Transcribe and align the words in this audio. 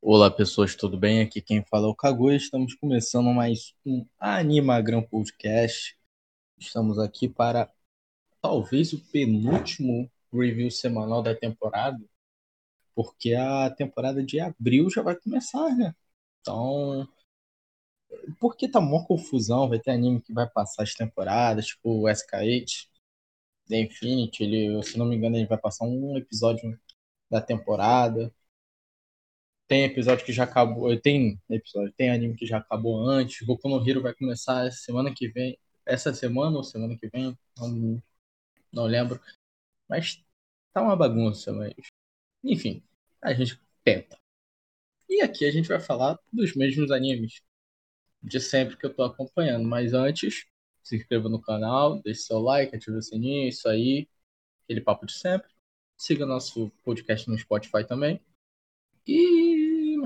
Olá 0.00 0.30
pessoas, 0.30 0.74
tudo 0.74 0.96
bem? 0.96 1.20
Aqui 1.20 1.40
quem 1.42 1.64
fala 1.64 1.86
é 1.86 1.90
o 1.90 1.94
Kaguya. 1.94 2.36
Estamos 2.36 2.74
começando 2.74 3.32
mais 3.32 3.74
um 3.84 4.06
Animagram 4.18 5.02
Podcast. 5.02 5.98
Estamos 6.58 6.98
aqui 6.98 7.28
para 7.28 7.70
talvez 8.40 8.92
o 8.92 9.00
penúltimo 9.10 10.10
review 10.32 10.70
semanal 10.70 11.22
da 11.22 11.34
temporada, 11.34 11.98
porque 12.94 13.34
a 13.34 13.70
temporada 13.70 14.22
de 14.22 14.38
abril 14.40 14.88
já 14.90 15.02
vai 15.02 15.16
começar, 15.16 15.74
né? 15.76 15.94
Então, 16.40 17.08
porque 18.40 18.68
tá 18.68 18.78
uma 18.78 19.04
confusão, 19.04 19.68
vai 19.68 19.78
ter 19.80 19.90
anime 19.92 20.20
que 20.20 20.32
vai 20.32 20.48
passar 20.48 20.82
as 20.82 20.94
temporadas, 20.94 21.66
tipo 21.66 22.02
o 22.02 22.08
SK8, 22.08 22.88
The 23.68 23.80
Infinity, 23.80 24.44
ele, 24.44 24.82
se 24.82 24.98
não 24.98 25.06
me 25.06 25.16
engano, 25.16 25.36
ele 25.36 25.46
vai 25.46 25.58
passar 25.58 25.84
um 25.86 26.16
episódio 26.16 26.78
da 27.30 27.40
temporada. 27.40 28.32
Tem 29.68 29.84
episódio 29.84 30.24
que 30.24 30.32
já 30.32 30.44
acabou. 30.44 30.98
Tem 31.00 31.40
episódio, 31.50 31.92
tem 31.96 32.10
anime 32.10 32.36
que 32.36 32.46
já 32.46 32.58
acabou 32.58 33.00
antes. 33.08 33.44
Goku 33.46 33.68
no 33.68 33.88
Hero 33.88 34.02
vai 34.02 34.14
começar 34.14 34.70
semana 34.72 35.12
que 35.14 35.28
vem. 35.28 35.58
Essa 35.84 36.12
semana 36.14 36.56
ou 36.56 36.64
semana 36.64 36.96
que 36.98 37.08
vem? 37.08 37.36
Não, 37.58 38.02
não 38.72 38.84
lembro. 38.86 39.20
Mas 39.88 40.22
tá 40.72 40.82
uma 40.82 40.96
bagunça, 40.96 41.52
mas. 41.52 41.74
Enfim, 42.44 42.82
a 43.22 43.34
gente 43.34 43.60
tenta. 43.84 44.18
E 45.08 45.22
aqui 45.22 45.44
a 45.46 45.50
gente 45.50 45.68
vai 45.68 45.80
falar 45.80 46.18
dos 46.32 46.54
mesmos 46.54 46.90
animes 46.90 47.42
de 48.22 48.40
sempre 48.40 48.76
que 48.76 48.86
eu 48.86 48.94
tô 48.94 49.02
acompanhando. 49.04 49.68
Mas 49.68 49.94
antes, 49.94 50.46
se 50.82 50.96
inscreva 50.96 51.28
no 51.28 51.40
canal, 51.40 52.00
deixe 52.02 52.22
seu 52.22 52.40
like, 52.40 52.74
ative 52.76 52.96
o 52.98 53.02
sininho, 53.02 53.48
isso 53.48 53.68
aí. 53.68 54.08
Aquele 54.64 54.80
papo 54.80 55.06
de 55.06 55.12
sempre. 55.14 55.48
Siga 55.96 56.26
nosso 56.26 56.70
podcast 56.84 57.28
no 57.30 57.38
Spotify 57.38 57.84
também. 57.86 58.20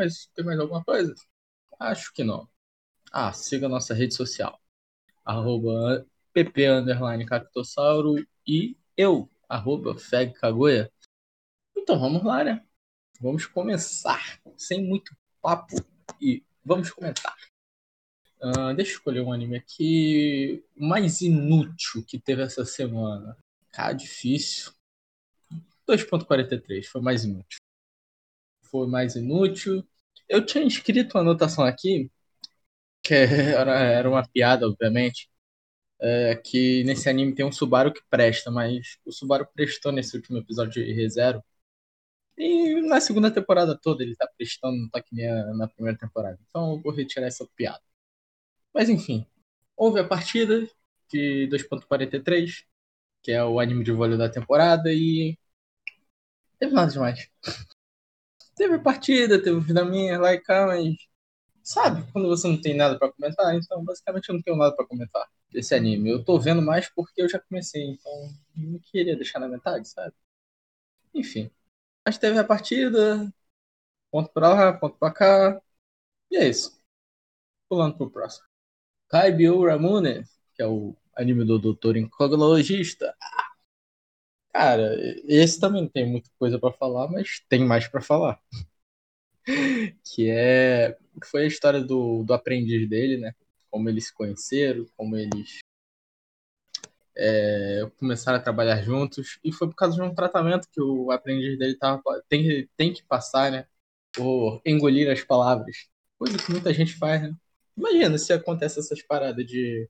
Mas 0.00 0.30
tem 0.34 0.42
mais 0.42 0.58
alguma 0.58 0.82
coisa? 0.82 1.14
Acho 1.78 2.10
que 2.14 2.24
não. 2.24 2.48
Ah, 3.12 3.34
siga 3.34 3.68
nossa 3.68 3.92
rede 3.92 4.14
social. 4.14 4.58
Arroba 5.22 6.06
pp 6.32 6.68
underline 6.68 7.26
cactossauro 7.26 8.26
e 8.46 8.78
eu, 8.96 9.30
arroba 9.46 9.94
fegkagoya. 9.98 10.90
Então 11.76 12.00
vamos 12.00 12.24
lá, 12.24 12.42
né? 12.42 12.64
Vamos 13.20 13.44
começar. 13.44 14.40
Sem 14.56 14.82
muito 14.82 15.14
papo 15.42 15.76
e 16.18 16.42
vamos 16.64 16.90
comentar. 16.90 17.36
Uh, 18.40 18.72
deixa 18.74 18.92
eu 18.92 18.96
escolher 18.96 19.20
um 19.20 19.34
anime 19.34 19.58
aqui 19.58 20.64
mais 20.74 21.20
inútil 21.20 22.02
que 22.06 22.18
teve 22.18 22.40
essa 22.40 22.64
semana. 22.64 23.36
Cara, 23.70 23.92
difícil. 23.92 24.72
2.43 25.86 26.86
foi 26.86 27.02
mais 27.02 27.22
inútil 27.22 27.59
foi 28.70 28.86
mais 28.88 29.16
inútil. 29.16 29.86
Eu 30.28 30.44
tinha 30.44 30.64
escrito 30.66 31.14
uma 31.16 31.22
anotação 31.22 31.64
aqui, 31.64 32.10
que 33.02 33.14
era, 33.56 33.78
era 33.80 34.10
uma 34.10 34.26
piada, 34.28 34.66
obviamente, 34.66 35.30
é, 36.00 36.36
que 36.36 36.84
nesse 36.84 37.08
anime 37.08 37.34
tem 37.34 37.44
um 37.44 37.52
Subaru 37.52 37.92
que 37.92 38.02
presta, 38.10 38.50
mas 38.50 38.98
o 39.04 39.12
Subaru 39.12 39.46
prestou 39.54 39.92
nesse 39.92 40.16
último 40.16 40.38
episódio 40.38 40.84
de 40.84 40.92
ReZero. 40.92 41.42
E 42.36 42.80
na 42.82 43.00
segunda 43.00 43.30
temporada 43.30 43.78
toda 43.80 44.02
ele 44.02 44.16
tá 44.16 44.28
prestando, 44.36 44.76
não 44.78 44.88
tá 44.90 45.02
que 45.02 45.14
nem 45.14 45.28
na 45.56 45.68
primeira 45.68 45.98
temporada. 45.98 46.38
Então 46.48 46.72
eu 46.72 46.80
vou 46.80 46.92
retirar 46.92 47.26
essa 47.26 47.46
piada. 47.56 47.82
Mas 48.74 48.88
enfim, 48.88 49.26
houve 49.76 50.00
a 50.00 50.04
partida 50.08 50.68
de 51.10 51.48
2.43, 51.50 52.64
que 53.22 53.32
é 53.32 53.44
o 53.44 53.60
anime 53.60 53.84
de 53.84 53.92
vôlei 53.92 54.18
da 54.18 54.28
temporada, 54.30 54.92
e 54.92 55.38
teve 56.58 56.72
nada 56.74 56.92
demais. 56.92 57.28
Teve 58.60 58.78
partida, 58.78 59.42
teve 59.42 59.58
vida 59.58 59.82
minha 59.86 60.20
lá 60.20 60.34
e 60.34 60.38
cá, 60.38 60.66
mas. 60.66 60.94
Sabe, 61.62 62.04
quando 62.12 62.28
você 62.28 62.46
não 62.46 62.60
tem 62.60 62.76
nada 62.76 62.98
para 62.98 63.10
comentar, 63.10 63.54
então 63.54 63.82
basicamente 63.82 64.28
eu 64.28 64.34
não 64.34 64.42
tenho 64.42 64.56
nada 64.58 64.76
para 64.76 64.86
comentar 64.86 65.26
desse 65.50 65.74
anime. 65.74 66.10
Eu 66.10 66.22
tô 66.22 66.38
vendo 66.38 66.60
mais 66.60 66.86
porque 66.90 67.22
eu 67.22 67.28
já 67.28 67.38
comecei, 67.38 67.82
então 67.82 68.12
não 68.54 68.78
queria 68.80 69.16
deixar 69.16 69.38
na 69.38 69.48
metade, 69.48 69.88
sabe? 69.88 70.12
Enfim. 71.14 71.50
Mas 72.04 72.18
teve 72.18 72.38
a 72.38 72.44
partida, 72.44 73.32
ponto 74.10 74.30
pra 74.30 74.50
lá, 74.50 74.72
ponto 74.74 74.98
pra 74.98 75.10
cá. 75.10 75.62
E 76.30 76.36
é 76.36 76.46
isso. 76.46 76.78
Pulando 77.66 77.96
pro 77.96 78.10
próximo. 78.10 78.46
Kaibio 79.08 79.64
Ramune, 79.64 80.24
que 80.54 80.62
é 80.62 80.66
o 80.66 80.94
anime 81.16 81.46
do 81.46 81.58
doutor 81.58 81.96
incognologista. 81.96 83.16
Cara, 84.52 84.96
esse 85.26 85.60
também 85.60 85.88
tem 85.88 86.06
muita 86.10 86.28
coisa 86.38 86.58
para 86.58 86.72
falar, 86.72 87.08
mas 87.08 87.40
tem 87.48 87.64
mais 87.64 87.86
para 87.86 88.00
falar. 88.00 88.40
que 90.04 90.28
é 90.30 90.96
que 91.20 91.26
foi 91.26 91.44
a 91.44 91.46
história 91.46 91.80
do, 91.82 92.24
do 92.24 92.32
aprendiz 92.34 92.88
dele, 92.88 93.18
né? 93.18 93.34
Como 93.70 93.88
eles 93.88 94.06
se 94.06 94.14
conheceram, 94.14 94.86
como 94.96 95.16
eles 95.16 95.58
é, 97.16 97.90
começaram 97.98 98.38
a 98.38 98.42
trabalhar 98.42 98.82
juntos. 98.82 99.38
E 99.44 99.52
foi 99.52 99.68
por 99.68 99.74
causa 99.76 99.96
de 99.96 100.02
um 100.02 100.14
tratamento 100.14 100.68
que 100.70 100.80
o 100.80 101.10
aprendiz 101.10 101.58
dele 101.58 101.76
tava, 101.76 102.02
tem, 102.28 102.68
tem 102.76 102.92
que 102.92 103.02
passar, 103.04 103.50
né? 103.52 103.66
Por 104.12 104.60
engolir 104.66 105.10
as 105.10 105.22
palavras. 105.22 105.88
Coisa 106.18 106.38
que 106.38 106.50
muita 106.50 106.72
gente 106.74 106.94
faz, 106.96 107.22
né? 107.22 107.34
Imagina 107.76 108.18
se 108.18 108.32
acontece 108.32 108.80
essas 108.80 109.02
paradas 109.02 109.46
de. 109.46 109.88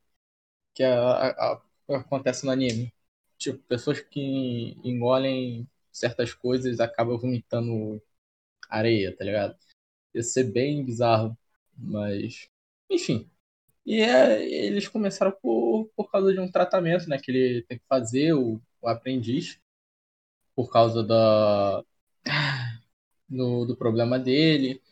que 0.75 0.83
a, 0.85 1.01
a, 1.01 1.63
a, 1.89 1.97
acontece 1.99 2.45
no 2.47 2.53
anime 2.53 2.93
tipo, 3.41 3.59
pessoas 3.65 4.01
que 4.01 4.77
engolem 4.85 5.69
certas 5.91 6.35
coisas 6.35 6.79
acabam 6.79 7.19
vomitando 7.19 8.01
areia, 8.69 9.17
tá 9.17 9.25
ligado? 9.25 9.59
Ia 10.15 10.23
ser 10.23 10.45
bem 10.45 10.85
bizarro, 10.85 11.37
mas. 11.77 12.49
Enfim. 12.91 13.31
E 13.87 14.01
é, 14.01 14.45
eles 14.67 14.89
começaram 14.89 15.33
por, 15.43 15.91
por 15.97 16.11
causa 16.11 16.33
de 16.33 16.41
um 16.41 16.51
tratamento, 16.51 17.09
né? 17.09 17.19
Que 17.19 17.31
ele 17.33 17.63
tem 17.63 17.79
que 17.79 17.85
fazer, 17.89 18.35
o, 18.35 18.61
o 18.81 18.89
aprendiz, 18.89 19.59
por 20.55 20.71
causa 20.71 21.03
da. 21.03 21.85
Do, 23.29 23.65
do 23.65 23.77
problema 23.77 24.19
dele. 24.19 24.83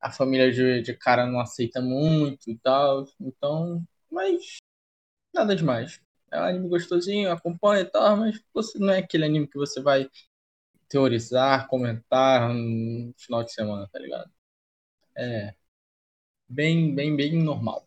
A 0.00 0.10
família 0.10 0.52
de, 0.52 0.82
de 0.82 0.94
cara 0.94 1.26
não 1.26 1.40
aceita 1.40 1.80
muito 1.80 2.50
e 2.50 2.58
tal. 2.58 3.06
Então. 3.20 3.86
Mas. 4.10 4.58
Nada 5.34 5.54
demais 5.54 6.00
é 6.30 6.40
um 6.40 6.44
anime 6.44 6.68
gostosinho, 6.68 7.30
acompanha 7.30 7.82
e 7.82 7.86
tal, 7.86 8.16
mas 8.16 8.40
você 8.52 8.78
não 8.78 8.90
é 8.90 8.98
aquele 8.98 9.24
anime 9.24 9.46
que 9.46 9.58
você 9.58 9.80
vai 9.80 10.08
teorizar, 10.88 11.68
comentar 11.68 12.52
no 12.52 13.12
final 13.16 13.44
de 13.44 13.52
semana, 13.52 13.88
tá 13.92 13.98
ligado? 13.98 14.30
É 15.16 15.54
bem, 16.48 16.94
bem, 16.94 17.16
bem 17.16 17.42
normal. 17.42 17.86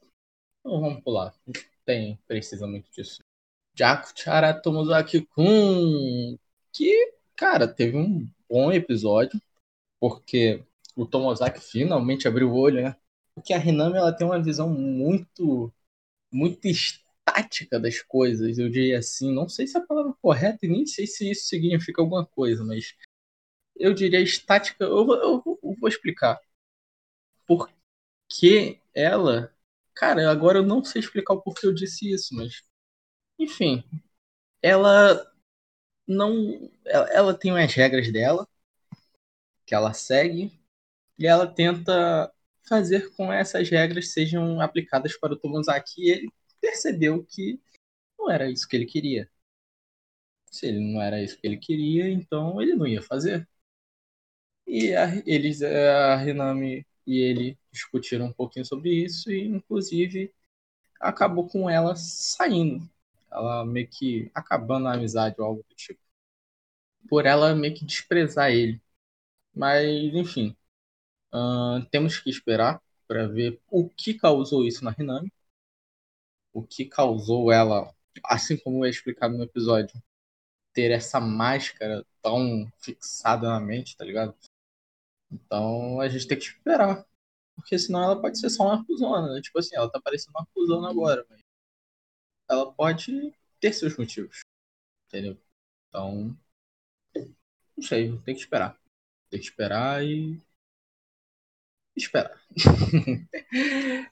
Então 0.60 0.80
vamos 0.82 1.04
pular. 1.04 1.34
Tem, 1.86 2.20
precisa 2.28 2.68
muito 2.68 2.92
disso. 2.92 3.20
Jaku 3.76 4.12
Chara 4.16 4.54
Tomozaki 4.54 5.26
Kun, 5.28 6.38
que, 6.74 7.14
cara, 7.36 7.68
teve 7.68 7.98
um 7.98 8.30
bom 8.50 8.72
episódio, 8.72 9.42
porque 10.00 10.64
o 10.96 11.06
Tomozaki 11.06 11.62
finalmente 11.62 12.28
abriu 12.28 12.52
o 12.52 12.56
olho, 12.56 12.84
né? 12.84 12.96
Porque 13.34 13.54
a 13.54 13.58
Hinami, 13.58 13.98
ela 13.98 14.12
tem 14.12 14.28
uma 14.28 14.42
visão 14.42 14.70
muito, 14.70 15.74
muito 16.32 16.68
estranha 16.68 17.09
tática 17.32 17.80
das 17.80 18.02
coisas, 18.02 18.58
eu 18.58 18.70
diria 18.70 19.00
assim. 19.00 19.34
Não 19.34 19.48
sei 19.50 19.68
se 19.68 19.78
é 19.78 19.82
a 19.82 19.86
palavra 19.86 20.14
correta 20.22 20.66
e 20.66 20.70
nem 20.70 20.86
sei 20.86 21.08
se 21.08 21.30
isso 21.32 21.48
significa 21.48 22.02
alguma 22.02 22.26
coisa, 22.26 22.64
mas 22.64 22.96
eu 23.78 23.94
diria 23.94 24.22
estática. 24.22 24.84
Eu, 24.86 25.08
eu, 25.14 25.60
eu 25.64 25.76
vou 25.80 25.90
explicar. 25.90 26.40
Porque 27.48 28.80
ela. 28.94 29.54
Cara, 29.96 30.30
agora 30.32 30.60
eu 30.60 30.66
não 30.66 30.84
sei 30.84 31.02
explicar 31.02 31.34
o 31.34 31.42
porquê 31.42 31.68
eu 31.68 31.74
disse 31.74 32.12
isso, 32.12 32.36
mas. 32.36 32.64
Enfim. 33.40 33.84
Ela 34.62 35.32
não. 36.08 36.72
Ela, 36.86 37.10
ela 37.12 37.34
tem 37.34 37.52
umas 37.52 37.74
regras 37.74 38.12
dela 38.12 38.48
que 39.66 39.76
ela 39.76 39.94
segue 39.94 40.52
e 41.18 41.28
ela 41.28 41.48
tenta 41.48 42.34
fazer 42.68 43.14
com 43.16 43.32
essas 43.34 43.70
regras 43.70 44.10
sejam 44.10 44.62
aplicadas 44.62 45.18
para 45.18 45.34
o 45.34 45.38
Tomozaki 45.38 46.02
e 46.02 46.10
ele 46.12 46.34
percebeu 46.62 47.24
que 47.26 47.60
não 48.18 48.30
era 48.32 48.50
isso 48.50 48.68
que 48.68 48.76
ele 48.76 48.86
queria. 48.86 49.30
Se 50.52 50.68
ele 50.68 50.80
não 50.80 51.02
era 51.02 51.22
isso 51.22 51.38
que 51.40 51.48
ele 51.48 51.58
queria, 51.58 52.10
então 52.10 52.62
ele 52.62 52.76
não 52.76 52.88
ia 52.88 53.02
fazer. 53.02 53.48
E 54.68 54.94
a, 54.96 55.08
eles, 55.26 55.62
a 55.62 56.16
Renami 56.16 56.86
e 57.06 57.18
ele 57.20 57.58
discutiram 57.72 58.28
um 58.28 58.34
pouquinho 58.34 58.66
sobre 58.66 58.92
isso 58.92 59.32
e, 59.32 59.42
inclusive, 59.48 60.34
acabou 61.00 61.48
com 61.48 61.70
ela 61.70 61.96
saindo. 61.96 62.90
Ela 63.32 63.66
meio 63.66 63.88
que 63.90 64.32
acabando 64.36 64.88
a 64.88 64.94
amizade 64.94 65.36
ou 65.40 65.46
algo 65.48 65.66
do 65.70 65.76
tipo. 65.76 66.02
Por 67.10 67.26
ela 67.26 67.56
meio 67.56 67.74
que 67.76 67.86
desprezar 67.86 68.52
ele. 68.52 68.82
Mas, 69.54 69.88
enfim. 70.16 70.56
Uh, 71.34 71.86
temos 71.92 72.20
que 72.20 72.30
esperar 72.30 72.82
para 73.08 73.28
ver 73.28 73.62
o 73.70 73.90
que 73.90 74.14
causou 74.16 74.66
isso 74.66 74.84
na 74.86 74.92
Renami 74.92 75.32
o 76.54 76.64
que 76.64 76.86
causou 76.86 77.52
ela, 77.52 77.94
assim 78.26 78.58
como 78.58 78.86
é 78.86 78.90
explicado 78.90 79.38
no 79.38 79.44
episódio, 79.44 80.02
ter 80.74 80.92
essa 80.92 81.20
máscara 81.20 82.06
tão 82.22 82.72
fixada 82.80 83.48
na 83.48 83.60
mente, 83.60 83.98
tá 83.98 84.06
ligado? 84.06 84.36
Então 85.32 86.00
a 86.02 86.08
gente 86.10 86.28
tem 86.28 86.38
que 86.38 86.46
esperar. 86.46 87.06
Porque 87.56 87.78
senão 87.78 88.04
ela 88.04 88.20
pode 88.20 88.40
ser 88.40 88.50
só 88.50 88.64
uma 88.64 88.82
acusona. 88.82 89.34
Né? 89.34 89.42
Tipo 89.42 89.60
assim, 89.60 89.76
ela 89.76 89.92
tá 89.92 90.00
parecendo 90.02 90.32
uma 90.38 90.44
acusona 90.44 90.90
agora, 90.90 91.26
mas 91.30 91.40
ela 92.50 92.72
pode 92.72 93.34
ter 93.60 93.74
seus 93.74 93.98
motivos. 93.98 94.40
Entendeu? 95.08 95.38
Então. 95.88 96.38
Não 97.76 97.84
sei, 97.84 98.18
tem 98.20 98.36
que 98.36 98.42
esperar. 98.42 98.80
Tem 99.30 99.40
que 99.40 99.46
esperar 99.46 100.04
e. 100.04 100.40
Esperar. 102.00 102.40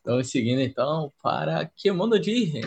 Vamos 0.04 0.30
seguindo 0.32 0.62
então 0.62 1.12
para 1.22 1.66
Kemono 1.68 2.22
Jiren. 2.22 2.66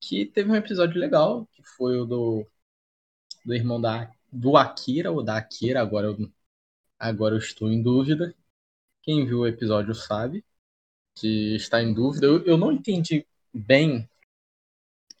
Que 0.00 0.24
teve 0.24 0.50
um 0.50 0.56
episódio 0.56 1.00
legal, 1.00 1.46
que 1.52 1.62
foi 1.62 1.98
o 1.98 2.04
do, 2.04 2.46
do 3.44 3.54
irmão 3.54 3.80
da, 3.80 4.10
do 4.32 4.56
Akira, 4.56 5.10
ou 5.10 5.22
da 5.22 5.36
Akira, 5.36 5.80
agora 5.80 6.06
eu, 6.06 6.32
agora 6.98 7.34
eu 7.34 7.38
estou 7.38 7.68
em 7.70 7.82
dúvida. 7.82 8.34
Quem 9.02 9.26
viu 9.26 9.40
o 9.40 9.46
episódio 9.46 9.94
sabe 9.94 10.44
que 11.16 11.56
está 11.56 11.82
em 11.82 11.92
dúvida. 11.92 12.26
Eu, 12.26 12.44
eu 12.44 12.56
não 12.56 12.72
entendi 12.72 13.26
bem 13.52 14.08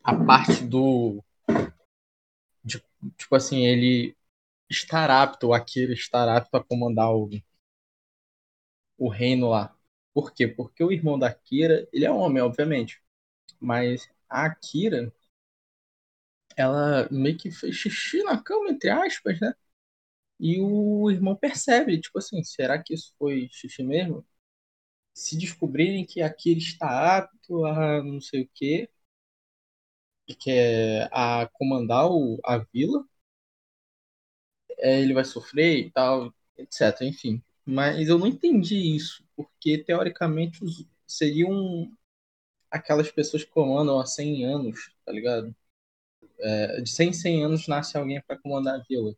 a 0.02 0.14
parte 0.14 0.64
do. 0.64 1.22
De, 2.64 2.82
tipo 3.16 3.34
assim, 3.34 3.64
ele 3.66 4.16
estar 4.70 5.10
apto, 5.10 5.48
o 5.48 5.54
Akira 5.54 5.92
estar 5.92 6.28
apto 6.28 6.56
a 6.56 6.64
comandar 6.64 7.12
o, 7.14 7.30
o 8.98 9.08
reino 9.08 9.48
lá. 9.50 9.76
Por 10.14 10.32
quê? 10.32 10.46
Porque 10.48 10.82
o 10.84 10.92
irmão 10.92 11.18
da 11.18 11.28
Akira, 11.28 11.88
ele 11.92 12.04
é 12.06 12.10
homem, 12.10 12.42
obviamente. 12.42 13.02
Mas 13.60 14.08
a 14.28 14.46
Akira, 14.46 15.12
ela 16.56 17.08
meio 17.10 17.36
que 17.38 17.50
fez 17.50 17.74
xixi 17.76 18.22
na 18.22 18.42
cama, 18.42 18.70
entre 18.70 18.90
aspas, 18.90 19.40
né? 19.40 19.52
E 20.40 20.60
o 20.60 21.10
irmão 21.10 21.36
percebe, 21.36 22.00
tipo 22.00 22.18
assim, 22.18 22.42
será 22.44 22.82
que 22.82 22.94
isso 22.94 23.14
foi 23.18 23.48
xixi 23.52 23.82
mesmo? 23.84 24.26
Se 25.14 25.38
descobrirem 25.38 26.06
que 26.06 26.22
a 26.22 26.26
Akira 26.28 26.58
está 26.60 27.18
apto 27.18 27.66
a 27.66 28.02
não 28.04 28.20
sei 28.22 28.42
o 28.44 28.50
quê, 28.54 28.90
que 30.38 30.50
é 30.50 31.08
a 31.12 31.48
comandar 31.54 32.06
o, 32.10 32.38
a 32.44 32.58
vila, 32.58 33.04
é, 34.78 35.00
ele 35.00 35.14
vai 35.14 35.24
sofrer 35.24 35.78
e 35.86 35.90
tal, 35.90 36.32
etc. 36.56 37.08
Enfim. 37.08 37.42
Mas 37.68 38.08
eu 38.08 38.18
não 38.18 38.26
entendi 38.26 38.96
isso, 38.96 39.22
porque 39.36 39.76
teoricamente 39.78 40.60
seriam 41.06 41.92
aquelas 42.70 43.10
pessoas 43.10 43.44
que 43.44 43.50
comandam 43.50 44.00
há 44.00 44.06
100 44.06 44.44
anos, 44.46 44.92
tá 45.04 45.12
ligado? 45.12 45.54
É, 46.40 46.80
de 46.82 46.90
100 46.90 47.10
em 47.10 47.12
100 47.12 47.44
anos 47.44 47.68
nasce 47.68 47.96
alguém 47.98 48.20
para 48.22 48.38
comandar 48.38 48.76
a 48.80 48.84
vila. 48.84 49.14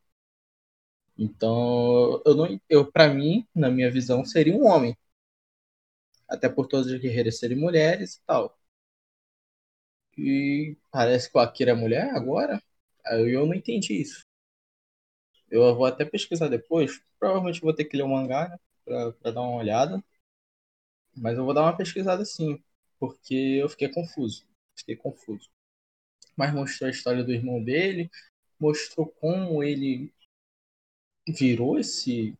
Então, 1.18 2.22
eu 2.26 2.34
não, 2.34 2.60
eu 2.68 2.90
para 2.90 3.12
mim, 3.12 3.46
na 3.54 3.70
minha 3.70 3.90
visão, 3.90 4.24
seria 4.24 4.54
um 4.56 4.64
homem. 4.66 4.96
Até 6.26 6.48
por 6.48 6.66
todas 6.66 6.90
as 6.90 6.98
guerreiras 6.98 7.38
serem 7.38 7.58
mulheres 7.58 8.14
e 8.14 8.22
tal. 8.24 8.58
E 10.16 10.76
parece 10.92 11.28
que 11.30 11.36
o 11.38 11.40
Akira 11.40 11.72
é 11.72 11.74
mulher 11.74 12.10
agora. 12.14 12.62
Eu 13.06 13.44
não 13.46 13.54
entendi 13.54 14.00
isso. 14.00 14.24
Eu 15.50 15.74
vou 15.74 15.86
até 15.86 16.04
pesquisar 16.04 16.48
depois. 16.48 17.00
Provavelmente 17.18 17.60
vou 17.60 17.74
ter 17.74 17.84
que 17.84 17.96
ler 17.96 18.04
o 18.04 18.08
mangá, 18.08 18.48
né? 18.48 18.58
Pra, 18.84 19.12
pra 19.12 19.30
dar 19.32 19.42
uma 19.42 19.56
olhada. 19.56 20.02
Mas 21.16 21.36
eu 21.38 21.44
vou 21.44 21.54
dar 21.54 21.62
uma 21.62 21.76
pesquisada 21.76 22.24
sim. 22.24 22.62
Porque 22.98 23.34
eu 23.34 23.68
fiquei 23.68 23.88
confuso. 23.88 24.46
Fiquei 24.76 24.96
confuso. 24.96 25.48
Mas 26.36 26.54
mostrou 26.54 26.88
a 26.88 26.90
história 26.90 27.24
do 27.24 27.32
irmão 27.32 27.62
dele. 27.62 28.10
Mostrou 28.60 29.06
como 29.06 29.62
ele 29.62 30.12
virou 31.28 31.78
esse 31.78 32.36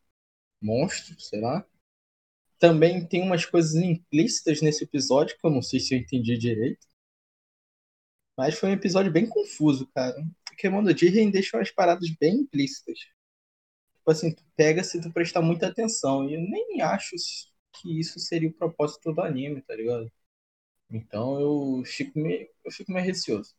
monstro, 0.60 1.18
sei 1.20 1.40
lá. 1.40 1.66
Também 2.58 3.06
tem 3.06 3.22
umas 3.22 3.44
coisas 3.46 3.74
implícitas 3.76 4.62
nesse 4.62 4.84
episódio 4.84 5.36
que 5.38 5.46
eu 5.46 5.50
não 5.50 5.62
sei 5.62 5.80
se 5.80 5.94
eu 5.94 5.98
entendi 5.98 6.36
direito. 6.38 6.86
Mas 8.36 8.58
foi 8.58 8.70
um 8.70 8.72
episódio 8.72 9.12
bem 9.12 9.28
confuso, 9.28 9.86
cara. 9.94 10.16
Porque 10.60 10.96
Jiren 10.98 11.30
deixa 11.30 11.56
umas 11.56 11.70
paradas 11.70 12.10
bem 12.20 12.40
implícitas. 12.40 12.98
Tipo 12.98 14.10
assim, 14.10 14.34
tu 14.34 14.44
pega 14.56 14.84
se 14.84 15.00
tu 15.00 15.12
prestar 15.12 15.42
muita 15.42 15.68
atenção. 15.68 16.28
E 16.28 16.34
eu 16.34 16.40
nem 16.40 16.82
acho 16.82 17.16
que 17.74 18.00
isso 18.00 18.18
seria 18.20 18.48
o 18.48 18.52
propósito 18.52 19.12
do 19.12 19.22
anime, 19.22 19.62
tá 19.62 19.74
ligado? 19.74 20.10
Então 20.90 21.40
eu 21.40 21.84
fico 21.86 22.18
meio, 22.18 22.48
eu 22.64 22.72
fico 22.72 22.92
meio 22.92 23.04
receoso 23.06 23.54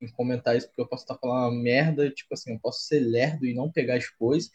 em 0.00 0.08
comentar 0.12 0.56
isso, 0.56 0.68
porque 0.68 0.82
eu 0.82 0.88
posso 0.88 1.04
estar 1.04 1.18
falando 1.18 1.52
uma 1.54 1.62
merda, 1.62 2.10
tipo 2.10 2.34
assim, 2.34 2.52
eu 2.54 2.60
posso 2.60 2.82
ser 2.84 3.00
lerdo 3.00 3.46
e 3.46 3.54
não 3.54 3.72
pegar 3.72 3.96
as 3.96 4.08
coisas 4.10 4.50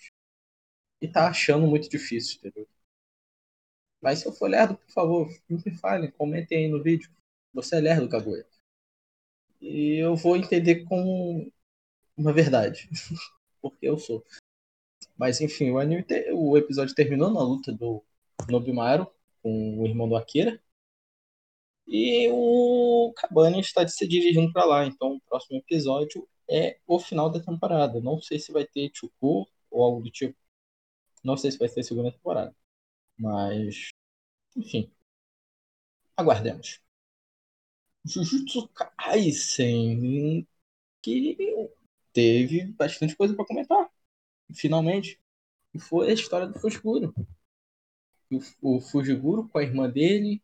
e 1.02 1.08
tá 1.10 1.28
achando 1.28 1.68
muito 1.68 1.90
difícil, 1.90 2.38
entendeu? 2.38 2.68
Mas 4.02 4.20
se 4.20 4.26
eu 4.28 4.34
for 4.34 4.50
lerdo, 4.50 4.76
por 4.78 4.92
favor, 4.92 5.30
me 5.50 5.72
fale, 5.78 6.12
comentem 6.12 6.66
aí 6.66 6.68
no 6.68 6.84
vídeo. 6.84 7.10
Você 7.54 7.78
é 7.78 7.80
lerdo, 7.80 8.10
Kaguya 8.10 8.46
e 9.62 9.98
eu 10.04 10.16
vou 10.16 10.38
entender 10.38 10.84
como 10.86 11.52
uma 12.20 12.34
verdade, 12.34 12.90
porque 13.62 13.88
eu 13.88 13.98
sou. 13.98 14.26
Mas 15.18 15.42
enfim, 15.42 15.72
o, 15.72 15.80
anime 15.80 16.04
te... 16.04 16.32
o 16.34 16.58
episódio 16.58 16.96
terminou 16.96 17.32
na 17.32 17.42
luta 17.42 17.72
do 17.72 18.04
Nobimaru 18.50 19.08
com 19.42 19.80
o 19.80 19.86
irmão 19.88 20.08
do 20.08 20.16
Akira. 20.16 20.62
E 21.88 22.30
o 22.32 23.12
Kabane 23.16 23.60
está 23.60 23.88
se 23.88 24.08
dirigindo 24.08 24.52
para 24.54 24.66
lá. 24.66 24.86
Então, 24.86 25.16
o 25.16 25.22
próximo 25.22 25.58
episódio 25.58 26.28
é 26.48 26.80
o 26.86 27.00
final 27.00 27.30
da 27.32 27.40
temporada. 27.40 28.00
Não 28.00 28.22
sei 28.22 28.40
se 28.40 28.52
vai 28.52 28.66
ter 28.66 28.92
Chuku 28.94 29.48
ou 29.72 29.84
algo 29.84 30.02
do 30.02 30.12
tipo. 30.12 30.38
Não 31.24 31.36
sei 31.38 31.52
se 31.52 31.58
vai 31.58 31.70
ter 31.70 31.84
segunda 31.84 32.12
temporada. 32.12 32.56
Mas, 33.18 33.90
enfim. 34.56 34.92
Aguardemos. 36.16 36.82
Jujutsu 38.06 38.68
Kaisen, 38.70 40.48
que 41.02 41.70
teve 42.20 42.66
bastante 42.74 43.16
coisa 43.16 43.34
para 43.34 43.46
comentar, 43.46 43.90
finalmente. 44.56 45.20
E 45.74 45.80
foi 45.80 46.10
a 46.12 46.14
história 46.14 46.48
do 46.48 46.60
Fujiguro. 46.60 47.14
O, 48.62 48.76
o 48.78 48.82
Fujiguro 48.82 49.48
com 49.48 49.58
a 49.60 49.64
irmã 49.64 49.90
dele. 49.90 50.42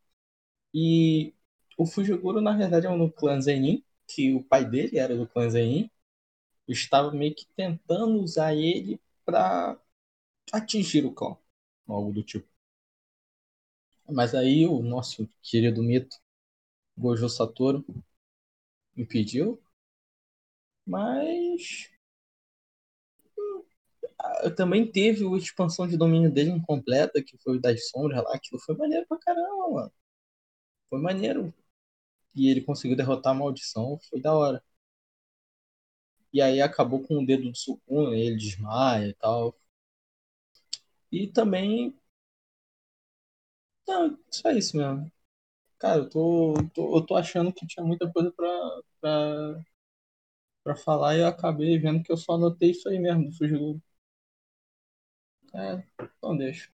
E 0.73 1.33
o 1.77 1.85
Fujiguro, 1.85 2.41
na 2.41 2.57
verdade, 2.57 2.87
é 2.87 2.89
um 2.91 3.09
clã 3.09 3.41
Zenin, 3.41 3.83
que 4.07 4.33
o 4.33 4.43
pai 4.43 4.65
dele 4.65 4.99
era 4.99 5.15
do 5.17 5.27
clã 5.27 5.49
Zenin. 5.49 5.89
Estava 6.67 7.11
meio 7.11 7.35
que 7.35 7.47
tentando 7.55 8.21
usar 8.21 8.55
ele 8.55 8.99
para 9.25 9.79
atingir 10.53 11.05
o 11.05 11.13
clã, 11.13 11.37
algo 11.87 12.13
do 12.13 12.23
tipo. 12.23 12.47
Mas 14.09 14.33
aí 14.33 14.65
o 14.65 14.81
nosso 14.81 15.29
querido 15.43 15.83
Mito 15.83 16.17
Gojo 16.97 17.29
Satoru 17.29 17.85
impediu. 18.97 19.59
Mas 20.85 21.89
também 24.55 24.89
teve 24.89 25.25
a 25.25 25.37
expansão 25.37 25.87
de 25.87 25.97
domínio 25.97 26.31
dele 26.31 26.51
incompleta, 26.51 27.21
que 27.23 27.37
foi 27.37 27.57
o 27.57 27.61
das 27.61 27.89
sombras 27.89 28.23
lá, 28.23 28.33
aquilo 28.35 28.59
foi 28.61 28.75
maneiro 28.75 29.05
pra 29.07 29.17
caramba, 29.19 29.69
mano. 29.71 29.91
Foi 30.89 30.99
maneiro. 31.01 31.53
E 32.35 32.49
ele 32.49 32.61
conseguiu 32.61 32.97
derrotar 32.97 33.33
a 33.33 33.35
maldição, 33.35 33.99
foi 34.09 34.21
da 34.21 34.33
hora. 34.33 34.63
E 36.31 36.39
aí 36.39 36.61
acabou 36.61 37.01
com 37.01 37.17
o 37.17 37.25
dedo 37.25 37.49
do 37.49 37.57
Sukuna, 37.57 38.15
ele 38.15 38.35
desmaia 38.35 39.07
e 39.07 39.13
tal. 39.15 39.55
E 41.11 41.25
também. 41.27 41.95
Não, 43.87 44.17
só 44.29 44.51
isso 44.51 44.77
mesmo. 44.77 45.11
Cara, 45.79 45.99
eu 46.01 46.09
tô, 46.09 46.53
tô, 46.73 46.97
eu 46.97 47.01
tô 47.05 47.15
achando 47.15 47.53
que 47.53 47.67
tinha 47.67 47.85
muita 47.85 48.11
coisa 48.11 48.31
pra, 48.33 48.47
pra, 49.01 49.65
pra 50.65 50.75
falar 50.75 51.15
e 51.15 51.19
eu 51.19 51.27
acabei 51.27 51.77
vendo 51.77 52.03
que 52.03 52.11
eu 52.11 52.17
só 52.17 52.33
anotei 52.33 52.71
isso 52.71 52.89
aí 52.89 52.97
mesmo 52.97 53.29
do 53.29 53.37
Fujiguro. 53.37 53.79
É, 55.53 55.83
então 56.17 56.35
deixa. 56.35 56.69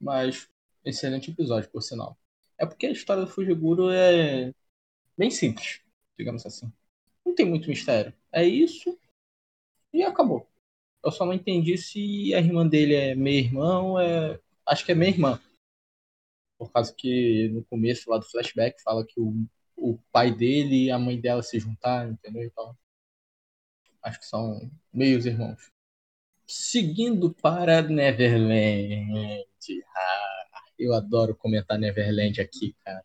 Mas, 0.00 0.48
excelente 0.82 1.30
episódio, 1.30 1.70
por 1.70 1.82
sinal. 1.82 2.18
É 2.56 2.64
porque 2.64 2.86
a 2.86 2.90
história 2.90 3.24
do 3.24 3.30
Fujiguro 3.30 3.90
é 3.90 4.52
bem 5.16 5.30
simples, 5.30 5.82
digamos 6.18 6.46
assim. 6.46 6.72
Não 7.24 7.34
tem 7.34 7.44
muito 7.44 7.68
mistério. 7.68 8.14
É 8.32 8.44
isso 8.44 8.98
e 9.92 10.02
acabou. 10.02 10.48
Eu 11.04 11.12
só 11.12 11.26
não 11.26 11.34
entendi 11.34 11.76
se 11.76 12.34
a 12.34 12.38
irmã 12.38 12.66
dele 12.66 12.94
é 12.94 13.14
meio 13.14 13.44
irmão, 13.44 14.00
é. 14.00 14.40
Acho 14.66 14.86
que 14.86 14.92
é 14.92 14.94
meia 14.94 15.10
irmã. 15.10 15.40
Por 16.58 16.72
causa 16.72 16.94
que 16.94 17.48
no 17.50 17.62
começo 17.64 18.10
lá 18.10 18.18
do 18.18 18.28
flashback 18.28 18.82
fala 18.82 19.06
que 19.06 19.20
o, 19.20 19.46
o 19.76 19.98
pai 20.10 20.34
dele 20.34 20.86
e 20.86 20.90
a 20.90 20.98
mãe 20.98 21.20
dela 21.20 21.42
se 21.42 21.58
juntaram, 21.58 22.12
entendeu? 22.12 22.42
Então, 22.42 22.76
acho 24.02 24.20
que 24.20 24.26
são 24.26 24.70
meios 24.92 25.26
irmãos. 25.26 25.70
Seguindo 26.46 27.32
para 27.34 27.82
Neverland. 27.82 29.46
Ah, 29.94 30.46
eu 30.78 30.94
adoro 30.94 31.34
comentar 31.36 31.78
Neverland 31.78 32.40
aqui, 32.40 32.74
cara. 32.84 33.04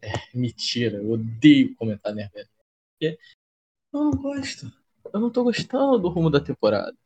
É, 0.00 0.12
mentira, 0.34 0.98
eu 0.98 1.10
odeio 1.10 1.74
comentar 1.76 2.14
Neverland. 2.14 2.50
Eu 3.00 3.18
não 3.92 4.10
gosto. 4.10 4.72
Eu 5.12 5.20
não 5.20 5.30
tô 5.30 5.44
gostando 5.44 5.98
do 5.98 6.08
rumo 6.08 6.30
da 6.30 6.40
temporada. 6.40 6.96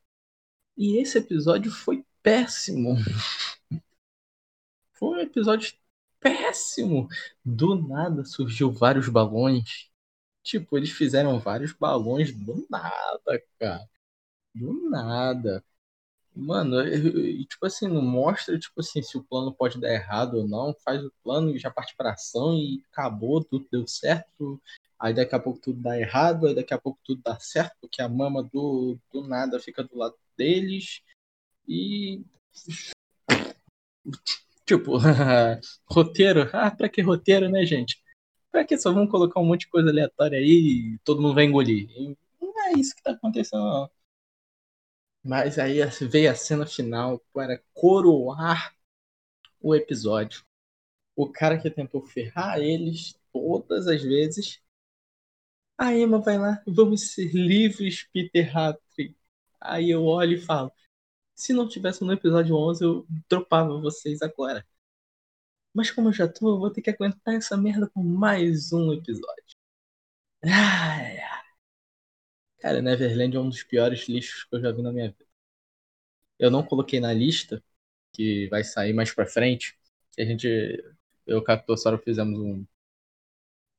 E 0.76 0.98
esse 0.98 1.18
episódio 1.18 1.70
foi 1.70 2.04
péssimo. 2.22 2.94
Foi 4.98 5.18
um 5.18 5.20
episódio 5.20 5.74
péssimo. 6.18 7.06
Do 7.44 7.76
nada 7.76 8.24
surgiu 8.24 8.72
vários 8.72 9.10
balões. 9.10 9.90
Tipo, 10.46 10.76
eles 10.76 10.92
fizeram 10.92 11.40
vários 11.40 11.72
balões 11.72 12.32
do 12.32 12.64
nada, 12.70 13.42
cara. 13.58 13.88
Do 14.54 14.88
nada. 14.88 15.64
Mano, 16.34 16.86
e 16.86 17.44
tipo 17.46 17.66
assim, 17.66 17.88
não 17.88 18.02
mostra, 18.02 18.58
tipo 18.58 18.80
assim, 18.80 19.02
se 19.02 19.18
o 19.18 19.24
plano 19.24 19.52
pode 19.52 19.80
dar 19.80 19.92
errado 19.92 20.34
ou 20.38 20.48
não. 20.48 20.72
Faz 20.84 21.04
o 21.04 21.12
plano 21.24 21.50
e 21.50 21.58
já 21.58 21.70
parte 21.70 21.96
pra 21.96 22.12
ação 22.12 22.54
e 22.54 22.80
acabou, 22.92 23.42
tudo 23.42 23.66
deu 23.72 23.88
certo. 23.88 24.62
Aí 25.00 25.12
daqui 25.12 25.34
a 25.34 25.40
pouco 25.40 25.58
tudo 25.60 25.82
dá 25.82 25.98
errado, 25.98 26.46
aí 26.46 26.54
daqui 26.54 26.72
a 26.72 26.78
pouco 26.78 27.00
tudo 27.04 27.20
dá 27.24 27.38
certo, 27.40 27.76
porque 27.80 28.00
a 28.00 28.08
mama 28.08 28.42
do, 28.44 28.96
do 29.12 29.26
nada 29.26 29.58
fica 29.58 29.82
do 29.82 29.98
lado 29.98 30.16
deles. 30.36 31.02
E. 31.68 32.22
Tipo, 34.64 34.98
roteiro. 35.90 36.48
Ah, 36.52 36.70
pra 36.70 36.88
que 36.88 37.02
roteiro, 37.02 37.48
né, 37.48 37.66
gente? 37.66 38.00
Pra 38.50 38.64
que 38.64 38.78
só 38.78 38.92
vamos 38.92 39.10
colocar 39.10 39.40
um 39.40 39.44
monte 39.44 39.60
de 39.60 39.68
coisa 39.68 39.90
aleatória 39.90 40.38
aí 40.38 40.94
e 40.94 40.98
todo 41.04 41.20
mundo 41.20 41.34
vai 41.34 41.44
engolir? 41.44 41.88
Não 42.40 42.66
é 42.66 42.72
isso 42.72 42.94
que 42.94 43.02
tá 43.02 43.12
acontecendo, 43.12 43.64
não. 43.64 43.90
Mas 45.22 45.58
aí 45.58 45.78
veio 46.08 46.30
a 46.30 46.34
cena 46.34 46.64
final 46.66 47.18
para 47.32 47.60
coroar 47.74 48.74
o 49.60 49.74
episódio. 49.74 50.44
O 51.16 51.28
cara 51.30 51.58
que 51.60 51.70
tentou 51.70 52.02
ferrar 52.02 52.58
eles 52.58 53.18
todas 53.32 53.88
as 53.88 54.02
vezes. 54.02 54.60
A 55.78 55.92
Emma 55.94 56.20
vai 56.20 56.38
lá, 56.38 56.62
vamos 56.66 57.12
ser 57.12 57.30
livres, 57.34 58.04
Peter 58.12 58.56
Hattrick. 58.56 59.16
Aí 59.60 59.90
eu 59.90 60.04
olho 60.04 60.36
e 60.36 60.40
falo: 60.40 60.72
se 61.34 61.52
não 61.52 61.68
tivesse 61.68 62.04
no 62.04 62.12
episódio 62.12 62.56
11, 62.56 62.84
eu 62.84 63.06
dropava 63.28 63.80
vocês 63.80 64.22
agora. 64.22 64.66
Mas 65.76 65.90
como 65.90 66.08
eu 66.08 66.12
já 66.14 66.26
tô, 66.26 66.54
eu 66.54 66.58
vou 66.58 66.70
ter 66.70 66.80
que 66.80 66.88
aguentar 66.88 67.34
essa 67.34 67.54
merda 67.54 67.86
com 67.90 68.02
mais 68.02 68.72
um 68.72 68.94
episódio. 68.94 69.44
Ai, 70.42 71.18
ai. 71.18 71.44
Cara, 72.58 72.80
Neverland 72.80 73.36
é 73.36 73.40
um 73.40 73.50
dos 73.50 73.62
piores 73.62 74.08
lixos 74.08 74.44
que 74.44 74.56
eu 74.56 74.60
já 74.62 74.72
vi 74.72 74.80
na 74.80 74.90
minha 74.90 75.08
vida. 75.10 75.26
Eu 76.38 76.50
não 76.50 76.62
coloquei 76.62 76.98
na 76.98 77.12
lista, 77.12 77.62
que 78.10 78.48
vai 78.48 78.64
sair 78.64 78.94
mais 78.94 79.12
pra 79.12 79.26
frente. 79.26 79.78
A 80.18 80.24
gente, 80.24 80.46
eu 81.26 81.36
e 81.36 81.40
o 81.40 81.44
Cactossauro 81.44 81.98
fizemos 81.98 82.40
um, 82.40 82.64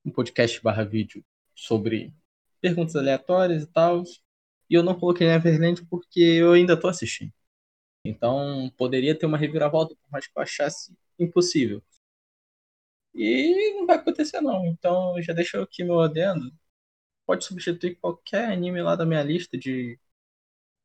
um 0.06 0.12
podcast 0.12 0.62
barra 0.62 0.84
vídeo 0.84 1.26
sobre 1.56 2.14
perguntas 2.62 2.96
aleatórias 2.96 3.64
e 3.64 3.68
tal. 3.68 4.04
E 4.70 4.76
eu 4.76 4.84
não 4.84 5.00
coloquei 5.00 5.26
Neverland 5.26 5.84
porque 5.88 6.20
eu 6.20 6.54
ainda 6.54 6.80
tô 6.80 6.88
assistindo. 6.88 7.34
Então 8.06 8.72
poderia 8.78 9.18
ter 9.18 9.26
uma 9.26 9.38
reviravolta, 9.38 9.96
por 9.96 10.12
mais 10.12 10.28
que 10.28 10.38
eu 10.38 10.44
achasse 10.44 10.96
impossível. 11.20 11.82
E 13.14 13.74
não 13.74 13.86
vai 13.86 13.98
acontecer 13.98 14.42
não. 14.42 14.66
Então 14.68 15.22
já 15.22 15.34
deixo 15.34 15.60
aqui 15.60 15.84
meu 15.84 16.00
adendo 16.00 16.52
pode 17.28 17.46
substituir 17.46 17.96
qualquer 17.98 18.46
anime 18.54 18.82
lá 18.82 18.96
da 18.96 19.06
minha 19.06 19.22
lista 19.22 19.58
de, 19.58 20.00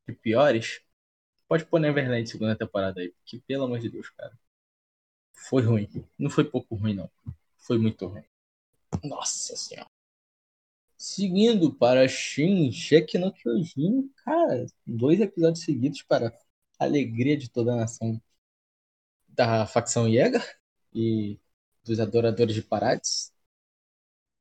de 0.07 0.15
piores. 0.17 0.81
Pode 1.47 1.65
pôr 1.67 1.79
Neverland 1.79 2.29
segunda 2.29 2.57
temporada 2.57 3.01
aí, 3.01 3.13
porque 3.13 3.41
pelo 3.47 3.65
amor 3.65 3.79
de 3.79 3.89
Deus, 3.89 4.11
cara. 4.11 4.37
Foi 5.35 5.63
ruim. 5.63 5.89
Não 6.19 6.31
foi 6.31 6.45
pouco 6.45 6.75
ruim, 6.75 6.95
não. 6.95 7.11
Foi 7.59 7.79
muito 7.79 8.07
ruim. 8.07 8.25
Nossa 9.05 9.57
senhora. 9.57 9.89
Seguindo 10.97 11.73
para 11.75 12.07
Shin 12.09 12.71
Sheki 12.73 13.19
no 13.19 13.33
Kyojin, 13.33 14.09
cara, 14.25 14.67
dois 14.87 15.21
episódios 15.21 15.65
seguidos 15.65 16.03
para 16.03 16.29
a 16.79 16.85
alegria 16.85 17.37
de 17.37 17.51
toda 17.51 17.73
a 17.73 17.77
nação 17.77 18.21
da 19.33 19.67
facção 19.67 20.09
Yeager 20.09 20.43
e 20.95 21.39
dos 21.85 22.01
adoradores 22.01 22.55
de 22.55 22.63
Parades 22.63 23.33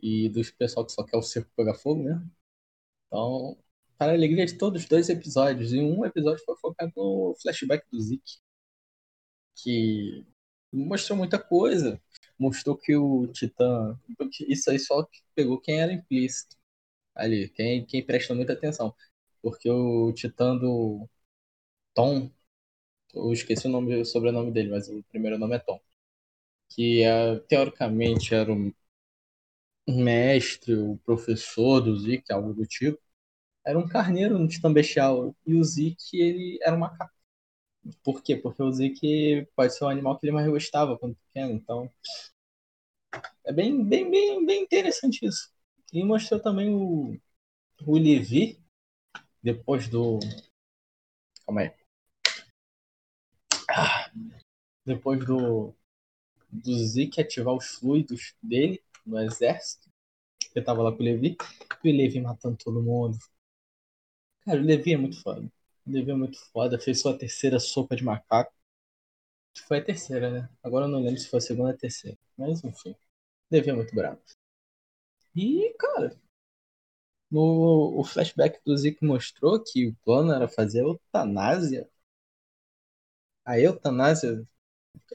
e 0.02 0.30
dos 0.30 0.52
pessoal 0.52 0.86
que 0.86 0.92
só 0.92 1.04
quer 1.04 1.18
o 1.18 1.22
circo 1.22 1.52
pegar 1.56 1.76
fogo 1.76 2.04
mesmo. 2.04 2.30
Então, 3.08 3.58
para 3.98 4.14
a 4.14 4.16
alegria 4.16 4.46
de 4.46 4.58
todos, 4.58 4.86
dois 4.88 5.10
episódios. 5.10 5.74
E 5.74 5.80
um 5.80 6.06
episódio 6.06 6.44
foi 6.46 6.58
focado 6.58 6.92
no 6.96 7.36
flashback 7.42 7.86
do 7.92 8.02
Zeke. 8.02 8.40
Que 9.56 10.26
mostrou 10.72 11.18
muita 11.18 11.40
coisa. 11.40 12.02
Mostrou 12.40 12.78
que 12.78 12.96
o 12.96 13.28
Titã. 13.28 14.00
Isso 14.48 14.70
aí 14.72 14.80
só 14.80 15.08
pegou 15.36 15.60
quem 15.62 15.80
era 15.82 15.94
implícito. 15.94 16.58
Ali, 17.16 17.50
quem, 17.50 17.86
quem 17.86 18.06
presta 18.06 18.36
muita 18.36 18.54
atenção. 18.54 18.96
Porque 19.42 19.70
o 19.70 20.14
Titã 20.14 20.58
do 20.58 21.10
Tom. 21.94 22.32
Eu 23.14 23.32
esqueci 23.32 23.68
o 23.68 23.70
nome, 23.70 23.96
o 24.02 24.06
sobrenome 24.06 24.52
dele, 24.52 24.70
mas 24.72 24.90
o 24.90 25.02
primeiro 25.04 25.38
nome 25.38 25.56
é 25.56 25.60
Tom. 25.60 25.80
Que 26.70 27.04
é, 27.04 27.40
teoricamente 27.42 28.36
era 28.36 28.52
o 28.54 28.74
mestre, 29.88 30.74
o 30.76 30.98
professor 31.06 31.82
do 31.82 31.98
Zeke, 31.98 32.32
algo 32.32 32.54
do 32.54 32.66
tipo, 32.66 33.00
era 33.66 33.80
um 33.80 33.88
carneiro 33.88 34.40
no 34.40 34.48
Titã 34.48 34.72
Bestial. 34.74 35.36
E 35.48 35.56
o 35.56 35.64
Zeke, 35.64 36.20
ele 36.22 36.60
era 36.64 36.76
um 36.76 36.80
macaco. 36.80 37.14
Por 38.04 38.24
quê? 38.24 38.36
Porque 38.38 38.62
o 38.64 38.72
Zeke 38.72 39.48
pode 39.56 39.76
ser 39.76 39.86
o 39.86 39.90
animal 39.90 40.18
que 40.20 40.26
ele 40.28 40.34
mais 40.34 40.48
gostava 40.50 40.98
quando 40.98 41.16
pequeno. 41.16 41.54
Então, 41.54 41.92
é 43.46 43.52
bem, 43.54 43.84
bem, 43.84 44.10
bem, 44.10 44.46
bem 44.46 44.64
interessante 44.64 45.26
isso. 45.26 45.50
E 45.94 46.04
mostrou 46.04 46.40
também 46.40 46.74
o, 46.74 47.18
o 47.86 47.98
Levi, 47.98 48.60
depois 49.44 49.90
do. 49.90 50.20
Calma 51.46 51.62
aí. 51.62 51.72
Ah, 53.70 54.10
depois 54.96 55.26
do, 55.26 55.74
do 56.50 56.78
Zeke 56.88 57.22
ativar 57.22 57.56
os 57.56 57.68
fluidos 57.76 58.36
dele, 58.42 58.82
no 59.06 59.20
exército. 59.20 59.90
Eu 60.56 60.64
tava 60.64 60.84
lá 60.84 60.92
com 60.92 61.00
o 61.00 61.04
Levi. 61.04 61.38
E 61.84 61.92
o 61.92 61.96
Levi 61.98 62.22
matando 62.22 62.58
todo 62.58 62.82
mundo. 62.84 63.18
Cara, 64.46 64.60
o 64.60 64.64
Levi 64.64 64.94
é 64.94 64.98
muito 64.98 65.20
foda. 65.22 65.52
O 65.86 65.92
Levi 65.92 66.12
é 66.12 66.16
muito 66.16 66.38
foda. 66.52 66.80
Fez 66.80 67.00
sua 67.02 67.18
terceira 67.18 67.60
sopa 67.60 67.96
de 67.96 68.04
macaco. 68.04 68.54
Foi 69.66 69.78
a 69.78 69.84
terceira, 69.84 70.30
né? 70.30 70.50
Agora 70.62 70.86
eu 70.86 70.90
não 70.90 71.00
lembro 71.02 71.20
se 71.20 71.28
foi 71.30 71.40
a 71.40 71.42
segunda 71.42 71.70
ou 71.70 71.76
a 71.76 71.78
terceira. 71.78 72.18
Mas 72.38 72.64
enfim. 72.64 72.92
O 72.92 72.98
Levi 73.52 73.70
é 73.70 73.74
muito 73.74 73.96
bravo. 73.96 74.22
E, 75.36 75.74
cara. 75.78 76.18
No, 77.32 78.00
o 78.00 78.04
flashback 78.04 78.60
do 78.66 78.78
Zeke 78.78 79.04
mostrou 79.06 79.60
que 79.64 79.88
o 79.88 79.96
plano 80.04 80.32
era 80.34 80.48
fazer 80.48 80.82
a 80.82 80.84
eutanásia. 80.84 81.90
A 83.46 83.60
eutanásia. 83.60 84.48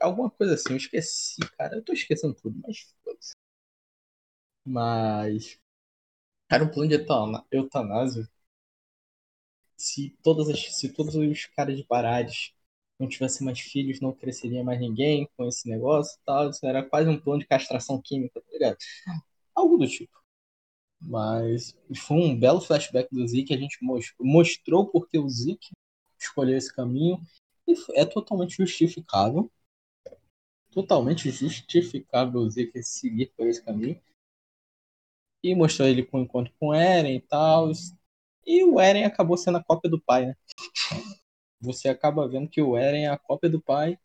Alguma 0.01 0.31
coisa 0.31 0.55
assim, 0.55 0.71
eu 0.71 0.77
esqueci, 0.77 1.41
cara. 1.59 1.77
Eu 1.77 1.85
tô 1.85 1.93
esquecendo 1.93 2.35
tudo, 2.35 2.59
mas 2.67 2.95
mas 4.65 5.59
era 6.51 6.65
um 6.65 6.71
plano 6.71 6.91
de 6.91 6.97
eutanásia. 7.53 8.29
Se, 9.77 10.11
todas 10.23 10.49
as, 10.49 10.77
se 10.77 10.89
todos 10.93 11.15
os 11.15 11.47
caras 11.47 11.77
de 11.77 11.85
Parades 11.85 12.53
não 12.99 13.09
tivessem 13.09 13.45
mais 13.45 13.61
filhos, 13.61 14.01
não 14.01 14.13
cresceria 14.13 14.65
mais 14.65 14.81
ninguém 14.81 15.29
com 15.37 15.47
esse 15.47 15.69
negócio 15.69 16.19
e 16.19 16.25
tal. 16.25 16.51
Isso 16.51 16.65
era 16.67 16.83
quase 16.83 17.09
um 17.09 17.21
plano 17.21 17.41
de 17.41 17.47
castração 17.47 18.01
química, 18.01 18.41
tá 18.41 18.47
ligado? 18.53 18.77
Algo 19.55 19.77
do 19.79 19.89
tipo. 19.89 20.19
Mas 21.01 21.77
foi 21.97 22.19
um 22.19 22.39
belo 22.39 22.61
flashback 22.61 23.09
do 23.15 23.27
Zeke. 23.29 23.55
A 23.55 23.59
gente 23.59 23.79
mostrou, 23.83 24.27
mostrou 24.27 24.87
porque 24.91 25.19
o 25.19 25.29
Zeke 25.29 25.71
escolheu 26.19 26.57
esse 26.57 26.75
caminho. 26.75 27.21
E 27.69 27.75
é 27.95 28.05
totalmente 28.07 28.57
justificável. 28.57 29.51
Totalmente 30.77 31.31
justificável 31.31 32.39
o 32.39 32.51
Zeke 32.51 32.83
seguir 32.83 33.33
por 33.35 33.47
esse 33.47 33.65
caminho. 33.65 33.99
E 35.43 35.55
mostrou 35.55 35.89
ele 35.89 36.05
com 36.05 36.19
o 36.19 36.23
encontro 36.23 36.53
com 36.61 36.69
o 36.69 36.75
Eren 36.75 37.17
e 37.17 37.21
tal. 37.23 37.73
E 38.47 38.63
o 38.63 38.79
Eren 38.79 39.07
acabou 39.07 39.39
sendo 39.39 39.57
a 39.57 39.65
cópia 39.65 39.91
do 39.91 39.99
pai, 39.99 40.27
né? 40.27 40.37
Você 41.63 41.89
acaba 41.89 42.29
vendo 42.29 42.51
que 42.51 42.61
o 42.61 42.77
Eren 42.77 43.05
é 43.05 43.09
a 43.09 43.17
cópia 43.17 43.49
do 43.49 43.59
pai. 43.59 43.99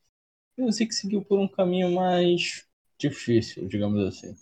E 0.57 0.63
o 0.63 0.71
Zeke 0.71 0.95
seguiu 0.95 1.21
por 1.25 1.37
um 1.37 1.47
caminho 1.47 1.91
mais 1.91 2.65
difícil, 2.97 3.67
digamos 3.67 4.07
assim. 4.07 4.33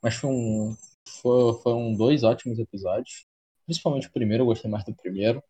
Mas 0.00 0.14
foi 0.14 0.30
um, 0.30 0.76
foi, 1.08 1.60
foram 1.60 1.92
dois 1.92 2.22
ótimos 2.22 2.60
episódios. 2.60 3.26
Principalmente 3.64 4.06
o 4.06 4.12
primeiro, 4.12 4.42
eu 4.42 4.46
gostei 4.46 4.70
mais 4.70 4.84
do 4.84 4.94
primeiro. 4.94 5.42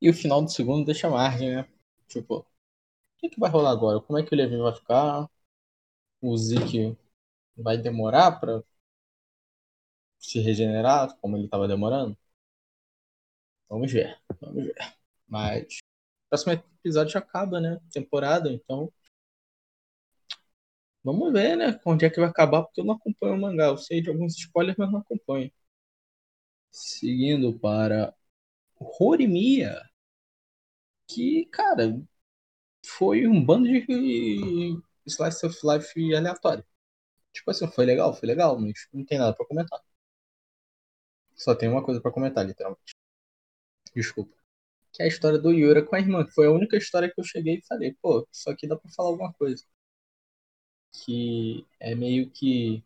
E 0.00 0.08
o 0.08 0.14
final 0.14 0.40
do 0.40 0.52
segundo 0.52 0.86
deixa 0.86 1.10
margem, 1.10 1.56
né? 1.56 1.68
Tipo, 2.06 2.46
o 3.16 3.18
que, 3.20 3.28
que 3.30 3.40
vai 3.40 3.50
rolar 3.50 3.70
agora? 3.72 4.00
Como 4.00 4.18
é 4.18 4.22
que 4.24 4.34
o 4.34 4.36
Levin 4.36 4.58
vai 4.62 4.74
ficar? 4.74 5.28
O 6.20 6.36
Zeke 6.36 6.96
vai 7.56 7.78
demorar 7.78 8.40
pra 8.40 8.62
se 10.18 10.40
regenerar, 10.40 11.16
como 11.22 11.36
ele 11.38 11.46
estava 11.46 11.66
demorando? 11.66 12.14
Vamos 13.68 13.92
ver, 13.92 14.18
vamos 14.40 14.64
ver. 14.64 14.74
Mas 15.28 15.78
o 16.26 16.28
próximo 16.30 16.52
episódio 16.52 17.12
já 17.12 17.18
acaba, 17.20 17.60
né? 17.60 17.80
Temporada, 17.92 18.50
então. 18.52 18.92
Vamos 21.02 21.32
ver, 21.32 21.56
né? 21.56 21.80
Onde 21.86 22.04
é 22.04 22.10
que 22.10 22.20
vai 22.20 22.28
acabar, 22.28 22.62
porque 22.64 22.80
eu 22.80 22.84
não 22.84 22.94
acompanho 22.94 23.34
o 23.34 23.40
mangá. 23.40 23.66
Eu 23.68 23.78
sei 23.78 24.02
de 24.02 24.10
alguns 24.10 24.34
spoilers, 24.36 24.76
mas 24.78 24.90
não 24.92 24.98
acompanho. 25.00 25.50
Seguindo 26.70 27.58
para 27.58 28.14
Horimiya. 28.78 29.82
que, 31.08 31.46
cara, 31.46 32.00
foi 32.86 33.26
um 33.26 33.44
bando 33.44 33.68
de 33.68 34.80
slice 35.06 35.46
of 35.46 35.58
life 35.64 36.14
aleatório. 36.14 36.64
Tipo 37.32 37.50
assim, 37.50 37.66
foi 37.68 37.84
legal, 37.86 38.14
foi 38.14 38.28
legal, 38.28 38.58
mas 38.58 38.88
não 38.92 39.04
tem 39.04 39.18
nada 39.18 39.34
pra 39.36 39.46
comentar. 39.46 39.80
Só 41.34 41.54
tem 41.54 41.68
uma 41.68 41.84
coisa 41.84 42.00
pra 42.00 42.10
comentar, 42.10 42.46
literalmente. 42.46 42.94
Desculpa. 43.94 44.34
Que 44.92 45.02
é 45.02 45.06
a 45.06 45.08
história 45.08 45.38
do 45.38 45.52
Yura 45.52 45.84
com 45.84 45.96
a 45.96 46.00
irmã, 46.00 46.24
que 46.24 46.32
foi 46.32 46.46
a 46.46 46.50
única 46.50 46.76
história 46.76 47.10
que 47.12 47.20
eu 47.20 47.24
cheguei 47.24 47.56
e 47.56 47.66
falei, 47.66 47.94
pô, 48.00 48.26
isso 48.32 48.48
aqui 48.50 48.66
dá 48.66 48.76
pra 48.76 48.90
falar 48.92 49.10
alguma 49.10 49.32
coisa. 49.34 49.64
Que 50.92 51.66
é 51.78 51.94
meio 51.94 52.30
que 52.30 52.82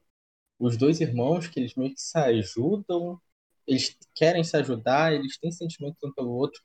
os 0.59 0.77
dois 0.77 1.01
irmãos, 1.01 1.49
que 1.49 1.61
eles 1.61 1.75
meio 1.75 1.95
que 1.95 2.01
se 2.01 2.19
ajudam, 2.19 3.21
eles 3.67 3.97
querem 4.15 4.45
se 4.45 4.57
ajudar, 4.57 5.15
eles 5.15 5.39
têm 5.39 5.53
sentimento 5.53 5.97
um 6.05 6.13
pelo 6.13 6.31
outro, 6.33 6.61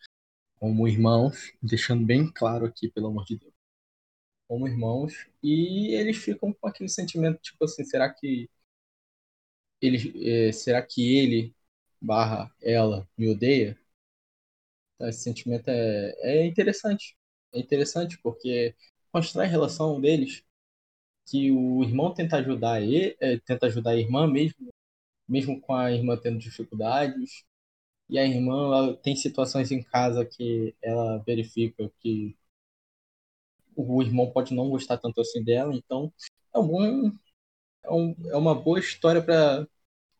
como 0.59 0.87
irmãos, 0.87 1.53
deixando 1.61 2.05
bem 2.05 2.31
claro 2.31 2.65
aqui, 2.65 2.89
pelo 2.89 3.07
amor 3.07 3.25
de 3.25 3.37
Deus. 3.37 3.53
Como 4.47 4.67
irmãos, 4.67 5.27
e 5.43 5.93
eles 5.95 6.17
ficam 6.17 6.53
com 6.53 6.67
aquele 6.67 6.89
sentimento, 6.89 7.39
tipo 7.41 7.63
assim, 7.65 7.83
será 7.85 8.09
que 8.13 8.49
ele, 9.81 10.47
é, 10.49 10.51
será 10.51 10.81
que 10.81 11.17
ele 11.17 11.55
barra 12.01 12.53
ela 12.61 13.07
me 13.17 13.29
odeia? 13.29 13.77
Então, 14.95 15.07
esse 15.09 15.21
sentimento 15.21 15.67
é, 15.69 16.13
é 16.21 16.45
interessante. 16.45 17.15
É 17.53 17.59
interessante 17.59 18.17
porque 18.21 18.75
constrói 19.11 19.45
a 19.45 19.49
relação 19.49 19.99
deles 19.99 20.43
que 21.27 21.51
o 21.51 21.83
irmão 21.83 22.13
tenta 22.13 22.37
ajudar 22.37 22.81
ele, 22.81 23.17
é, 23.21 23.39
tenta 23.39 23.67
ajudar 23.67 23.91
a 23.91 23.97
irmã 23.97 24.27
mesmo, 24.27 24.73
mesmo 25.27 25.61
com 25.61 25.75
a 25.75 25.91
irmã 25.91 26.17
tendo 26.17 26.39
dificuldades. 26.39 27.45
E 28.09 28.19
a 28.19 28.25
irmã 28.25 28.93
tem 29.03 29.15
situações 29.15 29.71
em 29.71 29.81
casa 29.83 30.25
que 30.25 30.75
ela 30.81 31.17
verifica 31.19 31.91
que 31.99 32.37
o 33.75 34.01
irmão 34.01 34.31
pode 34.31 34.53
não 34.53 34.69
gostar 34.69 34.97
tanto 34.97 35.21
assim 35.21 35.43
dela, 35.43 35.73
então 35.75 36.11
é, 36.53 36.59
um, 36.59 37.07
é, 37.83 37.91
um, 37.91 38.15
é 38.27 38.37
uma 38.37 38.55
boa 38.55 38.79
história 38.79 39.21
para 39.23 39.67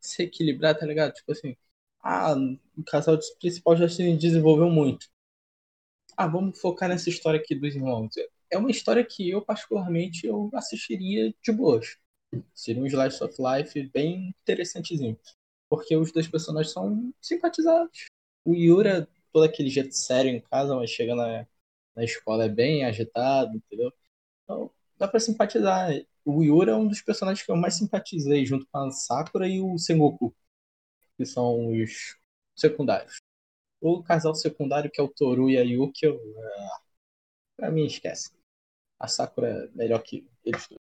se 0.02 0.24
equilibrar, 0.24 0.78
tá 0.78 0.86
ligado? 0.86 1.14
Tipo 1.14 1.32
assim, 1.34 1.56
ah, 2.04 2.36
o 2.78 2.84
casal 2.84 3.18
principal 3.40 3.78
já 3.78 3.90
se 3.90 4.18
desenvolveu 4.18 4.70
muito. 4.70 5.08
Ah, 6.18 6.28
vamos 6.28 6.60
focar 6.60 6.90
nessa 6.90 7.10
história 7.10 7.40
aqui 7.40 7.56
dos 7.56 7.76
irmãos. 7.76 8.16
É 8.50 8.58
uma 8.58 8.72
história 8.72 9.04
que 9.04 9.30
eu, 9.30 9.42
particularmente, 9.42 10.26
eu 10.26 10.50
assistiria 10.54 11.34
de 11.44 11.52
boas. 11.52 11.98
Seria 12.54 12.82
um 12.82 12.86
slice 12.88 13.24
of 13.24 13.36
life 13.40 13.90
bem 13.90 14.34
interessantezinho. 14.44 15.18
Porque 15.70 15.96
os 15.96 16.12
dois 16.12 16.28
personagens 16.28 16.74
são 16.74 17.14
simpatizados. 17.22 18.06
O 18.46 18.54
Yura, 18.54 19.08
todo 19.34 19.46
aquele 19.46 19.70
jeito 19.70 19.94
sério 19.96 20.32
em 20.32 20.42
casa, 20.42 20.76
mas 20.76 20.90
chega 20.90 21.16
na, 21.16 21.48
na 21.96 22.04
escola 22.04 22.46
é 22.46 22.50
bem 22.50 22.86
agitado, 22.86 23.56
entendeu? 23.58 23.92
Então, 24.44 24.72
dá 24.98 25.08
pra 25.08 25.20
simpatizar. 25.20 25.90
O 26.24 26.44
Yura 26.44 26.74
é 26.74 26.76
um 26.76 26.88
dos 26.88 27.02
personagens 27.02 27.46
que 27.46 27.52
eu 27.52 27.56
mais 27.56 27.76
simpatizei, 27.76 28.46
junto 28.46 28.68
com 28.72 28.78
a 28.80 28.92
Sakura 28.92 29.48
e 29.48 29.62
o 29.62 29.78
Sengoku 29.78 30.36
que 31.18 31.26
são 31.26 31.70
os 31.70 32.18
secundários. 32.56 33.18
O 33.82 34.04
casal 34.04 34.36
secundário, 34.36 34.92
que 34.92 35.00
é 35.00 35.04
o 35.04 35.10
Toru 35.10 35.50
e 35.50 35.58
a 35.58 35.62
Yuki, 35.62 36.06
eu, 36.06 36.16
uh, 36.16 36.82
pra 37.56 37.72
mim, 37.72 37.86
esquece. 37.86 38.32
A 39.00 39.08
Sakura 39.08 39.48
é 39.48 39.68
melhor 39.78 40.02
que 40.02 40.28
eles 40.44 40.68
dois. 40.68 40.80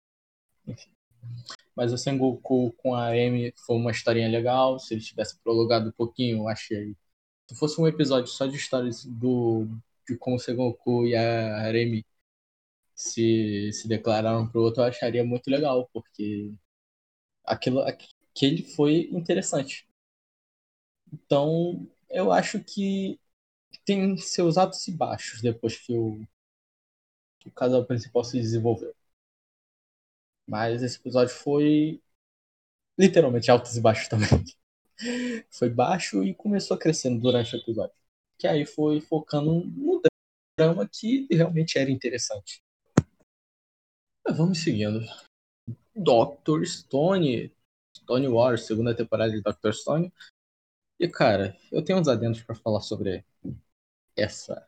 Enfim. 0.68 0.92
Mas 1.76 1.94
o 1.94 1.98
Sengoku 1.98 2.74
com 2.78 2.96
a 2.96 3.08
Amy 3.10 3.54
foi 3.66 3.76
uma 3.78 3.92
historinha 3.92 4.28
legal. 4.30 4.80
Se 4.80 4.94
ele 4.94 5.02
tivesse 5.02 5.40
prolongado 5.42 5.90
um 5.90 5.92
pouquinho, 5.94 6.40
eu 6.40 6.48
achei. 6.50 6.96
Se 7.50 7.56
fosse 7.56 7.80
um 7.82 7.88
episódio 7.88 8.28
só 8.32 8.46
de 8.48 8.58
histórias 8.58 9.06
do, 9.06 9.68
de 10.08 10.18
como 10.18 10.38
o 10.38 10.40
Sengoku 10.40 11.06
e 11.08 11.16
a 11.16 11.70
Amy 11.70 12.06
se, 12.96 13.72
se 13.74 13.88
declararam 13.88 14.48
pro 14.50 14.62
outro, 14.62 14.82
eu 14.84 14.88
acharia 14.88 15.24
muito 15.24 15.50
legal, 15.50 15.90
porque 15.94 16.54
aquilo, 17.46 17.82
aquele 17.82 18.64
foi 18.76 19.10
interessante. 19.12 19.88
Então, 21.14 21.88
eu 22.10 22.32
acho 22.32 22.64
que 22.64 23.20
tem 23.86 24.18
seus 24.18 24.58
altos 24.58 24.88
e 24.88 24.92
baixos 24.92 25.42
depois 25.42 25.78
que 25.78 25.94
o, 25.94 26.22
que 27.40 27.50
o 27.50 27.52
casal 27.52 27.84
principal 27.86 28.24
se 28.24 28.40
desenvolveu. 28.40 28.96
Mas 30.50 30.82
esse 30.82 30.98
episódio 30.98 31.32
foi 31.32 32.02
literalmente 32.98 33.52
altos 33.52 33.78
e 33.78 33.82
baixos 33.82 34.08
também. 34.08 34.28
foi 35.52 35.70
baixo 35.70 36.24
e 36.24 36.34
começou 36.34 36.76
crescendo 36.76 37.22
durante 37.22 37.56
o 37.56 37.60
episódio. 37.60 37.96
Que 38.40 38.48
aí 38.48 38.66
foi 38.66 39.00
focando 39.00 39.64
no 39.64 40.02
drama 40.58 40.90
que 40.92 41.28
realmente 41.30 41.78
era 41.78 41.92
interessante. 41.92 42.64
Mas 44.26 44.36
vamos 44.36 44.58
seguindo. 44.64 45.02
Doctor 45.96 46.66
Stone. 46.66 47.54
Stone 47.96 48.28
Wars, 48.28 48.66
segunda 48.66 48.96
temporada 48.96 49.32
de 49.32 49.42
Doctor 49.42 49.72
Stone. 49.72 50.12
E, 51.00 51.08
cara, 51.08 51.56
eu 51.72 51.84
tenho 51.84 52.00
uns 52.00 52.08
adendos 52.08 52.42
para 52.42 52.56
falar 52.56 52.82
sobre 52.82 53.24
essa 54.18 54.68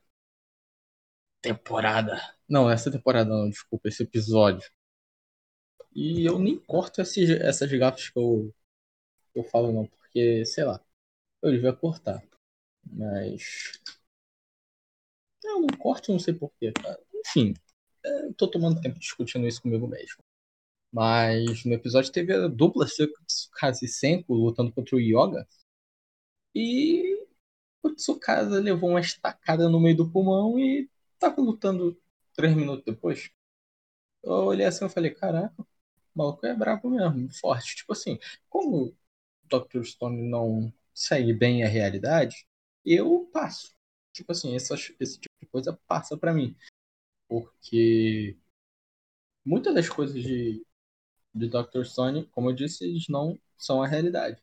temporada. 1.41 2.21
Não, 2.47 2.69
essa 2.69 2.91
temporada 2.91 3.29
não, 3.29 3.49
desculpa, 3.49 3.87
esse 3.87 4.03
episódio. 4.03 4.69
E 5.93 6.25
eu 6.25 6.39
nem 6.39 6.57
corto 6.59 7.01
esse, 7.01 7.33
essas 7.41 7.71
gafas 7.71 8.09
que 8.09 8.17
eu, 8.17 8.53
que 9.33 9.39
eu 9.39 9.43
falo, 9.45 9.71
não, 9.73 9.87
porque, 9.87 10.45
sei 10.45 10.63
lá, 10.65 10.81
eu 11.41 11.51
devia 11.51 11.73
cortar. 11.73 12.23
Mas. 12.85 13.81
Eu 15.43 15.61
não 15.61 15.67
corto, 15.77 16.11
não 16.11 16.19
sei 16.19 16.33
porquê, 16.33 16.71
cara. 16.71 16.99
Enfim, 17.13 17.53
é, 18.05 18.25
eu 18.27 18.33
tô 18.33 18.47
tomando 18.49 18.81
tempo 18.81 18.99
discutindo 18.99 19.47
isso 19.47 19.61
comigo 19.61 19.87
mesmo. 19.87 20.23
Mas 20.91 21.65
no 21.65 21.73
episódio 21.73 22.11
teve 22.11 22.33
a 22.33 22.47
dupla 22.47 22.85
Tsukasa 22.87 23.85
e 23.85 23.87
Senko 23.87 24.33
lutando 24.35 24.73
contra 24.73 24.95
o 24.97 24.99
Yoga. 24.99 25.47
E 26.55 27.25
o 27.83 27.89
Tsukasa 27.95 28.59
levou 28.61 28.91
uma 28.91 29.01
estacada 29.01 29.69
no 29.69 29.79
meio 29.79 29.97
do 29.97 30.11
pulmão 30.11 30.59
e 30.59 30.89
tava 31.19 31.41
lutando 31.41 31.99
três 32.35 32.55
minutos 32.55 32.85
depois. 32.85 33.31
Eu 34.23 34.31
olhei 34.47 34.65
assim 34.65 34.85
e 34.85 34.89
falei, 34.89 35.11
caraca, 35.11 35.55
o 36.15 36.19
maluco 36.19 36.45
é 36.45 36.53
brabo 36.55 36.89
mesmo, 36.89 37.29
forte. 37.33 37.77
Tipo 37.77 37.93
assim, 37.93 38.19
como 38.49 38.87
o 38.87 38.95
Dr. 39.49 39.83
Stone 39.83 40.21
não 40.29 40.73
segue 40.93 41.33
bem 41.33 41.63
a 41.63 41.67
realidade, 41.67 42.45
eu 42.85 43.29
passo. 43.33 43.73
Tipo 44.13 44.31
assim, 44.31 44.55
essa, 44.55 44.75
esse 44.99 45.19
tipo 45.19 45.35
de 45.41 45.47
coisa 45.47 45.79
passa 45.87 46.17
para 46.17 46.33
mim. 46.33 46.55
Porque 47.27 48.37
muitas 49.45 49.73
das 49.73 49.89
coisas 49.89 50.21
de, 50.21 50.65
de 51.33 51.47
Dr. 51.49 51.83
Stone, 51.85 52.25
como 52.27 52.49
eu 52.49 52.55
disse, 52.55 52.83
eles 52.85 53.07
não 53.09 53.39
são 53.57 53.81
a 53.83 53.87
realidade 53.87 54.41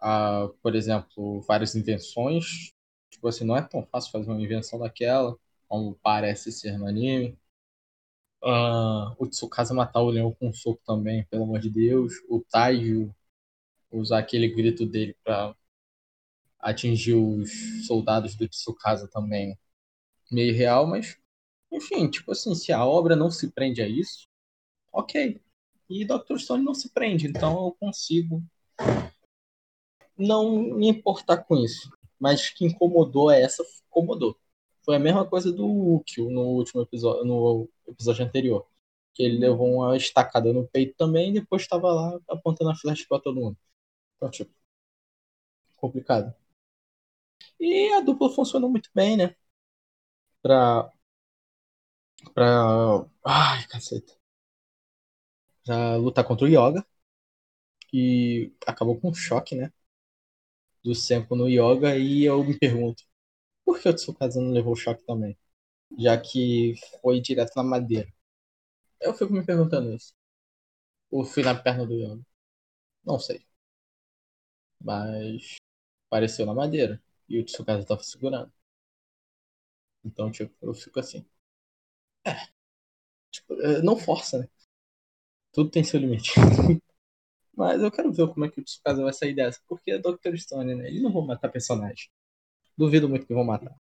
a, 0.00 0.48
por 0.62 0.74
exemplo, 0.74 1.40
várias 1.42 1.74
invenções. 1.76 2.72
Tipo 3.10 3.28
assim, 3.28 3.44
não 3.44 3.56
é 3.56 3.62
tão 3.62 3.84
fácil 3.86 4.10
fazer 4.10 4.30
uma 4.30 4.40
invenção 4.40 4.78
daquela, 4.78 5.36
como 5.68 5.94
parece 6.02 6.50
ser 6.50 6.78
no 6.78 6.86
anime. 6.86 7.38
Uh, 8.42 9.14
o 9.18 9.26
Tsukasa 9.26 9.74
matar 9.74 10.00
o 10.00 10.10
leão 10.10 10.32
com 10.32 10.48
um 10.48 10.52
soco 10.52 10.80
também, 10.86 11.24
pelo 11.24 11.44
amor 11.44 11.60
de 11.60 11.70
Deus. 11.70 12.14
O 12.28 12.40
Taiju 12.50 13.14
usar 13.90 14.18
aquele 14.18 14.48
grito 14.48 14.86
dele 14.86 15.16
para 15.24 15.54
atingir 16.58 17.14
os 17.14 17.86
soldados 17.86 18.34
do 18.34 18.48
Tsukasa 18.48 19.08
também. 19.08 19.58
Meio 20.30 20.54
real, 20.54 20.86
mas 20.86 21.18
enfim, 21.72 22.08
tipo 22.10 22.32
assim, 22.32 22.54
se 22.54 22.72
a 22.72 22.84
obra 22.84 23.14
não 23.14 23.30
se 23.30 23.50
prende 23.50 23.82
a 23.82 23.88
isso, 23.88 24.26
ok. 24.92 25.40
E 25.88 26.04
Dr. 26.04 26.38
Stone 26.38 26.64
não 26.64 26.74
se 26.74 26.90
prende, 26.90 27.26
então 27.26 27.66
eu 27.66 27.76
consigo 27.78 28.42
não 30.16 30.62
me 30.74 30.88
importar 30.88 31.38
com 31.38 31.56
isso. 31.56 31.90
Mas 32.18 32.50
que 32.50 32.64
incomodou 32.64 33.30
é 33.30 33.42
essa, 33.42 33.64
incomodou. 33.88 34.36
Foi 34.84 34.96
a 34.96 34.98
mesma 34.98 35.26
coisa 35.26 35.52
do 35.52 35.66
Ukio 35.66 36.30
no 36.30 36.42
último 36.42 36.82
episódio, 36.82 37.24
no 37.24 37.68
episódio 37.88 38.24
anterior. 38.24 38.66
Que 39.14 39.22
ele 39.24 39.38
levou 39.38 39.74
uma 39.76 39.96
estacada 39.96 40.52
no 40.52 40.66
peito 40.68 40.96
também 40.96 41.30
e 41.30 41.34
depois 41.40 41.62
estava 41.62 41.92
lá 41.92 42.20
apontando 42.28 42.70
a 42.70 42.76
flecha 42.76 43.06
para 43.08 43.20
todo 43.22 43.40
mundo. 43.40 43.56
Então, 44.16 44.30
tipo, 44.30 44.52
complicado. 45.76 46.34
E 47.60 47.92
a 47.94 48.00
dupla 48.00 48.28
funcionou 48.30 48.68
muito 48.70 48.90
bem, 48.94 49.16
né? 49.16 49.36
Pra. 50.42 50.90
Pra. 52.34 53.06
Ai, 53.24 53.66
caceta. 53.68 54.14
Pra 55.64 55.96
lutar 55.96 56.24
contra 56.24 56.46
o 56.46 56.48
Yoga. 56.48 56.84
Que 57.88 58.54
acabou 58.66 58.98
com 59.00 59.10
um 59.10 59.14
choque, 59.14 59.54
né? 59.54 59.72
do 60.82 60.94
Senko 60.94 61.36
no 61.36 61.48
Yoga 61.48 61.96
e 61.96 62.24
eu 62.24 62.42
me 62.44 62.58
pergunto, 62.58 63.04
por 63.70 63.80
que 63.80 63.88
o 63.88 63.94
Tsukasa 63.94 64.40
não 64.40 64.50
levou 64.50 64.74
choque 64.74 65.04
também? 65.04 65.38
Já 65.98 66.20
que 66.20 66.74
foi 67.00 67.20
direto 67.20 67.54
na 67.56 67.62
madeira. 67.62 68.12
Eu 69.00 69.14
fico 69.14 69.32
me 69.32 69.44
perguntando 69.46 69.94
isso. 69.94 70.12
Ou 71.10 71.24
fui 71.24 71.42
na 71.44 71.54
perna 71.54 71.86
do 71.86 71.94
Yoga? 71.94 72.22
Não 73.04 73.18
sei. 73.18 73.46
Mas 74.80 75.56
apareceu 76.08 76.46
na 76.46 76.54
madeira. 76.54 77.02
E 77.28 77.38
o 77.40 77.44
Tsukasa 77.44 77.82
estava 77.82 78.02
segurando. 78.02 78.52
Então, 80.04 80.30
tipo, 80.32 80.52
eu 80.62 80.74
fico 80.74 80.98
assim. 81.00 81.24
É. 82.24 82.34
Tipo, 83.30 83.54
é, 83.62 83.82
não 83.82 83.96
força, 83.96 84.38
né? 84.38 84.48
Tudo 85.52 85.70
tem 85.70 85.84
seu 85.84 86.00
limite. 86.00 86.32
Mas 87.54 87.82
eu 87.82 87.90
quero 87.92 88.12
ver 88.12 88.28
como 88.32 88.46
é 88.46 88.50
que 88.50 88.60
o 88.60 88.64
Tsukasa 88.64 89.02
vai 89.02 89.12
sair 89.12 89.34
dessa. 89.34 89.60
Porque 89.68 89.92
é 89.92 89.98
Dr. 89.98 90.36
Stone, 90.36 90.74
né? 90.74 90.88
Eles 90.88 91.02
não 91.02 91.12
vão 91.12 91.26
matar 91.26 91.50
personagem. 91.50 92.10
Duvido 92.80 93.10
muito 93.10 93.26
que 93.26 93.34
vão 93.34 93.44
matar. 93.44 93.78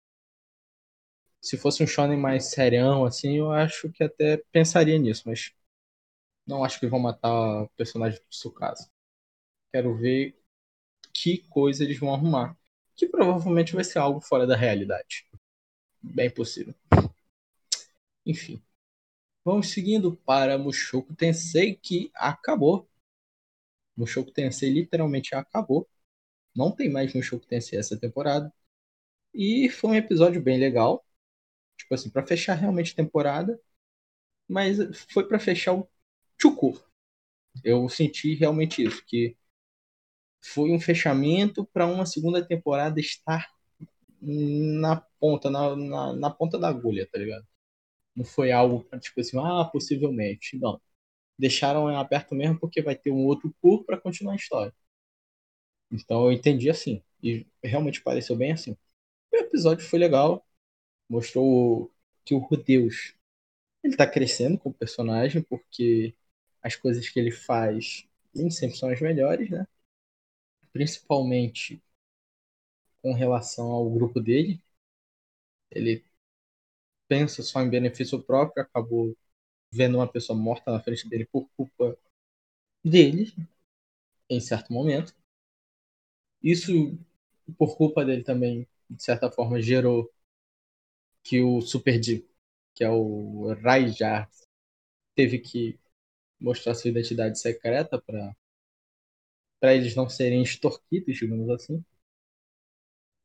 Se 1.38 1.58
fosse 1.58 1.82
um 1.82 1.86
shonen 1.86 2.16
mais 2.16 2.46
serião, 2.46 3.04
assim, 3.04 3.36
eu 3.36 3.52
acho 3.52 3.92
que 3.92 4.02
até 4.02 4.38
pensaria 4.50 4.98
nisso, 4.98 5.24
mas 5.26 5.52
não 6.46 6.64
acho 6.64 6.80
que 6.80 6.86
vão 6.86 6.98
matar 6.98 7.64
o 7.64 7.68
personagem 7.76 8.18
do 8.18 8.26
Tsukasa. 8.30 8.90
Quero 9.70 9.94
ver 9.98 10.34
que 11.12 11.46
coisa 11.50 11.84
eles 11.84 11.98
vão 11.98 12.14
arrumar. 12.14 12.56
Que 12.96 13.06
provavelmente 13.06 13.74
vai 13.74 13.84
ser 13.84 13.98
algo 13.98 14.18
fora 14.18 14.46
da 14.46 14.56
realidade. 14.56 15.26
Bem 16.02 16.30
possível. 16.30 16.74
Enfim. 18.24 18.62
Vamos 19.44 19.68
seguindo 19.68 20.16
para 20.24 20.56
Mushoku 20.56 21.14
Tensei, 21.14 21.74
que 21.74 22.10
acabou. 22.14 22.88
Mushoku 23.94 24.30
Tensei 24.30 24.70
literalmente 24.70 25.34
acabou. 25.34 25.86
Não 26.54 26.72
tem 26.72 26.88
mais 26.90 27.12
Mushoku 27.12 27.46
Tensei 27.46 27.78
essa 27.78 27.94
temporada. 27.94 28.50
E 29.36 29.68
foi 29.70 29.90
um 29.90 29.94
episódio 29.94 30.42
bem 30.42 30.58
legal. 30.58 31.04
Tipo 31.78 31.94
assim, 31.94 32.10
para 32.10 32.26
fechar 32.26 32.54
realmente 32.54 32.92
a 32.92 32.96
temporada. 32.96 33.60
Mas 34.48 34.78
foi 35.12 35.28
para 35.28 35.38
fechar 35.40 35.74
o 35.74 35.88
Chuku. 36.40 36.80
Eu 37.64 37.88
senti 37.88 38.34
realmente 38.34 38.82
isso, 38.84 39.04
que 39.06 39.36
foi 40.42 40.70
um 40.72 40.80
fechamento 40.80 41.66
para 41.66 41.86
uma 41.86 42.06
segunda 42.06 42.46
temporada 42.46 43.00
estar 43.00 43.48
na 44.20 44.96
ponta, 45.20 45.50
na, 45.50 45.76
na, 45.76 46.12
na, 46.14 46.30
ponta 46.30 46.58
da 46.58 46.68
agulha, 46.68 47.08
tá 47.10 47.18
ligado? 47.18 47.46
Não 48.16 48.24
foi 48.24 48.52
algo 48.52 48.86
tipo 49.00 49.20
assim, 49.20 49.38
ah, 49.38 49.64
possivelmente. 49.66 50.58
Não. 50.58 50.80
Deixaram 51.38 51.88
aberto 51.88 52.34
mesmo 52.34 52.60
porque 52.60 52.82
vai 52.82 52.96
ter 52.96 53.12
um 53.12 53.26
outro 53.26 53.54
tour 53.62 53.84
para 53.84 54.00
continuar 54.00 54.34
a 54.34 54.36
história. 54.36 54.74
Então 55.90 56.24
eu 56.26 56.32
entendi 56.32 56.70
assim. 56.70 57.02
E 57.22 57.46
realmente 57.62 58.02
pareceu 58.02 58.36
bem 58.36 58.52
assim. 58.52 58.76
O 59.32 59.36
episódio 59.36 59.84
foi 59.88 59.98
legal. 59.98 60.44
Mostrou 61.08 61.92
que 62.24 62.34
o 62.34 62.38
Rudeus 62.38 63.14
ele 63.84 63.96
tá 63.96 64.06
crescendo 64.08 64.58
com 64.58 64.70
o 64.70 64.74
personagem, 64.74 65.42
porque 65.42 66.14
as 66.62 66.76
coisas 66.76 67.08
que 67.08 67.20
ele 67.20 67.32
faz 67.32 68.08
nem 68.34 68.50
sempre 68.50 68.78
são 68.78 68.90
as 68.90 69.00
melhores, 69.00 69.50
né? 69.50 69.66
Principalmente 70.72 71.82
com 73.00 73.14
relação 73.14 73.70
ao 73.70 73.88
grupo 73.90 74.20
dele. 74.20 74.60
Ele 75.70 76.04
pensa 77.08 77.42
só 77.42 77.60
em 77.62 77.70
benefício 77.70 78.22
próprio, 78.22 78.62
acabou 78.62 79.16
vendo 79.72 79.96
uma 79.98 80.08
pessoa 80.08 80.38
morta 80.38 80.72
na 80.72 80.80
frente 80.80 81.08
dele 81.08 81.26
por 81.26 81.48
culpa 81.56 81.96
dele, 82.84 83.32
em 84.30 84.40
certo 84.40 84.72
momento. 84.72 85.14
Isso, 86.42 86.98
por 87.58 87.76
culpa 87.76 88.04
dele 88.04 88.22
também, 88.24 88.66
de 88.90 89.02
certa 89.02 89.30
forma, 89.30 89.60
gerou 89.60 90.10
que 91.22 91.42
o 91.42 91.60
Super 91.60 91.98
D, 92.00 92.24
que 92.74 92.84
é 92.84 92.90
o 92.90 93.52
Raijard, 93.62 94.30
teve 95.14 95.38
que 95.40 95.78
mostrar 96.40 96.74
sua 96.74 96.90
identidade 96.90 97.38
secreta 97.40 98.00
para 98.00 98.36
para 99.60 99.74
eles 99.74 99.94
não 99.94 100.08
serem 100.08 100.42
extorquidos, 100.42 101.16
digamos 101.16 101.50
assim. 101.50 101.84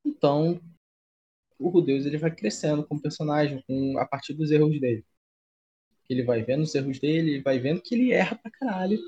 Então, 0.05 0.61
o 1.59 1.69
Rudeus 1.69 2.05
ele 2.05 2.17
vai 2.17 2.35
crescendo 2.35 2.85
como 2.85 3.01
personagem 3.01 3.63
com, 3.67 3.97
a 3.99 4.05
partir 4.05 4.33
dos 4.33 4.51
erros 4.51 4.79
dele. 4.81 5.05
Ele 6.07 6.21
vai 6.21 6.43
vendo 6.43 6.61
os 6.61 6.75
erros 6.75 6.99
dele, 6.99 7.41
vai 7.41 7.57
vendo 7.57 7.81
que 7.81 7.95
ele 7.95 8.11
erra 8.11 8.35
pra 8.37 8.51
caralho, 8.51 8.99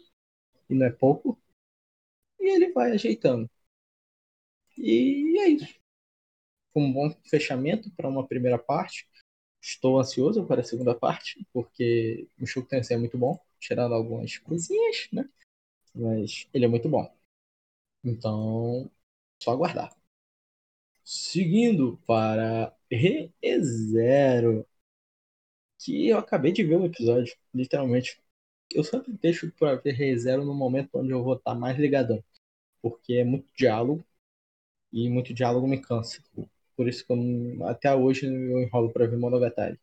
e 0.69 0.75
não 0.75 0.85
é 0.87 0.91
pouco, 0.91 1.39
e 2.39 2.45
ele 2.55 2.71
vai 2.73 2.91
ajeitando. 2.91 3.49
E 4.77 5.39
é 5.39 5.47
isso. 5.49 5.82
Um 6.75 6.91
bom 6.91 7.11
fechamento 7.29 7.91
para 7.91 8.07
uma 8.09 8.27
primeira 8.27 8.57
parte. 8.57 9.07
Estou 9.61 9.99
ansioso 9.99 10.45
para 10.45 10.61
a 10.61 10.63
segunda 10.63 10.95
parte, 10.95 11.45
porque 11.53 12.27
o 12.39 12.45
Shoujo 12.45 12.67
Tensei 12.67 12.97
é 12.97 12.99
muito 12.99 13.17
bom 13.17 13.39
tirando 13.59 13.93
algumas 13.95 14.37
coisinhas, 14.39 15.07
né? 15.11 15.29
Mas 15.95 16.47
ele 16.53 16.65
é 16.65 16.67
muito 16.67 16.89
bom. 16.89 17.07
Então, 18.03 18.91
só 19.41 19.51
aguardar. 19.51 19.95
Seguindo 21.05 21.97
para 22.05 22.75
ReZero, 22.91 24.65
que 25.79 26.07
eu 26.09 26.17
acabei 26.17 26.51
de 26.51 26.63
ver 26.63 26.77
o 26.77 26.85
episódio, 26.85 27.35
literalmente. 27.53 28.19
Eu 28.73 28.83
sempre 28.83 29.13
deixo 29.13 29.51
para 29.53 29.75
ver 29.75 29.93
ReZero 29.93 30.45
no 30.45 30.53
momento 30.53 30.89
onde 30.95 31.11
eu 31.11 31.23
vou 31.23 31.35
estar 31.35 31.55
mais 31.55 31.77
ligadão, 31.77 32.23
porque 32.81 33.15
é 33.15 33.23
muito 33.25 33.47
diálogo 33.55 34.05
e 34.93 35.09
muito 35.09 35.33
diálogo 35.33 35.67
me 35.67 35.81
cansa. 35.81 36.21
Por 36.75 36.87
isso 36.87 37.05
que 37.05 37.13
eu, 37.13 37.67
até 37.67 37.93
hoje 37.95 38.25
eu 38.25 38.61
enrolo 38.61 38.91
para 38.91 39.07
ver 39.07 39.17
Monogatari. 39.17 39.79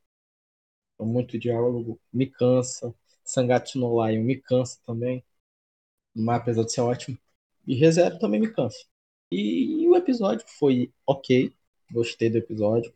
Então, 0.95 1.07
muito 1.07 1.39
diálogo 1.39 2.01
me 2.13 2.27
cansa. 2.27 2.95
Sangatsu 3.25 3.79
no 3.79 4.05
Lion 4.05 4.23
me 4.23 4.37
cansa 4.37 4.79
também. 4.85 5.25
Mas 6.15 6.41
apesar 6.41 6.65
de 6.65 6.73
ser 6.73 6.81
ótimo. 6.83 7.19
E 7.67 7.75
ReZero 7.75 8.19
também 8.19 8.41
me 8.41 8.53
cansa. 8.53 8.85
E, 9.33 9.83
e 9.83 9.89
o 9.89 9.97
episódio 9.97 10.45
foi 10.49 10.93
ok. 11.07 11.53
Gostei 11.93 12.31
do 12.31 12.39
episódio. 12.39 12.93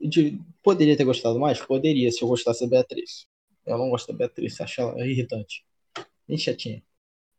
De, 0.00 0.38
poderia 0.62 0.96
ter 0.96 1.04
gostado 1.04 1.38
mais? 1.38 1.60
Poderia, 1.60 2.10
se 2.10 2.22
eu 2.22 2.28
gostasse 2.28 2.62
da 2.62 2.70
Beatriz. 2.70 3.26
Eu 3.64 3.78
não 3.78 3.90
gosto 3.90 4.08
da 4.12 4.18
Beatriz, 4.18 4.60
acho 4.60 4.80
ela 4.80 5.06
irritante. 5.06 5.64
Bem 6.26 6.38
chatinha. 6.38 6.82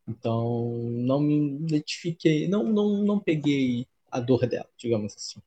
Então, 0.08 0.70
não 0.92 1.20
me 1.20 1.66
identifiquei, 1.66 2.48
não, 2.48 2.64
não, 2.64 3.04
não 3.04 3.20
peguei 3.20 3.88
a 4.12 4.20
dor 4.20 4.46
dela, 4.48 4.70
digamos 4.78 5.16
assim. 5.16 5.42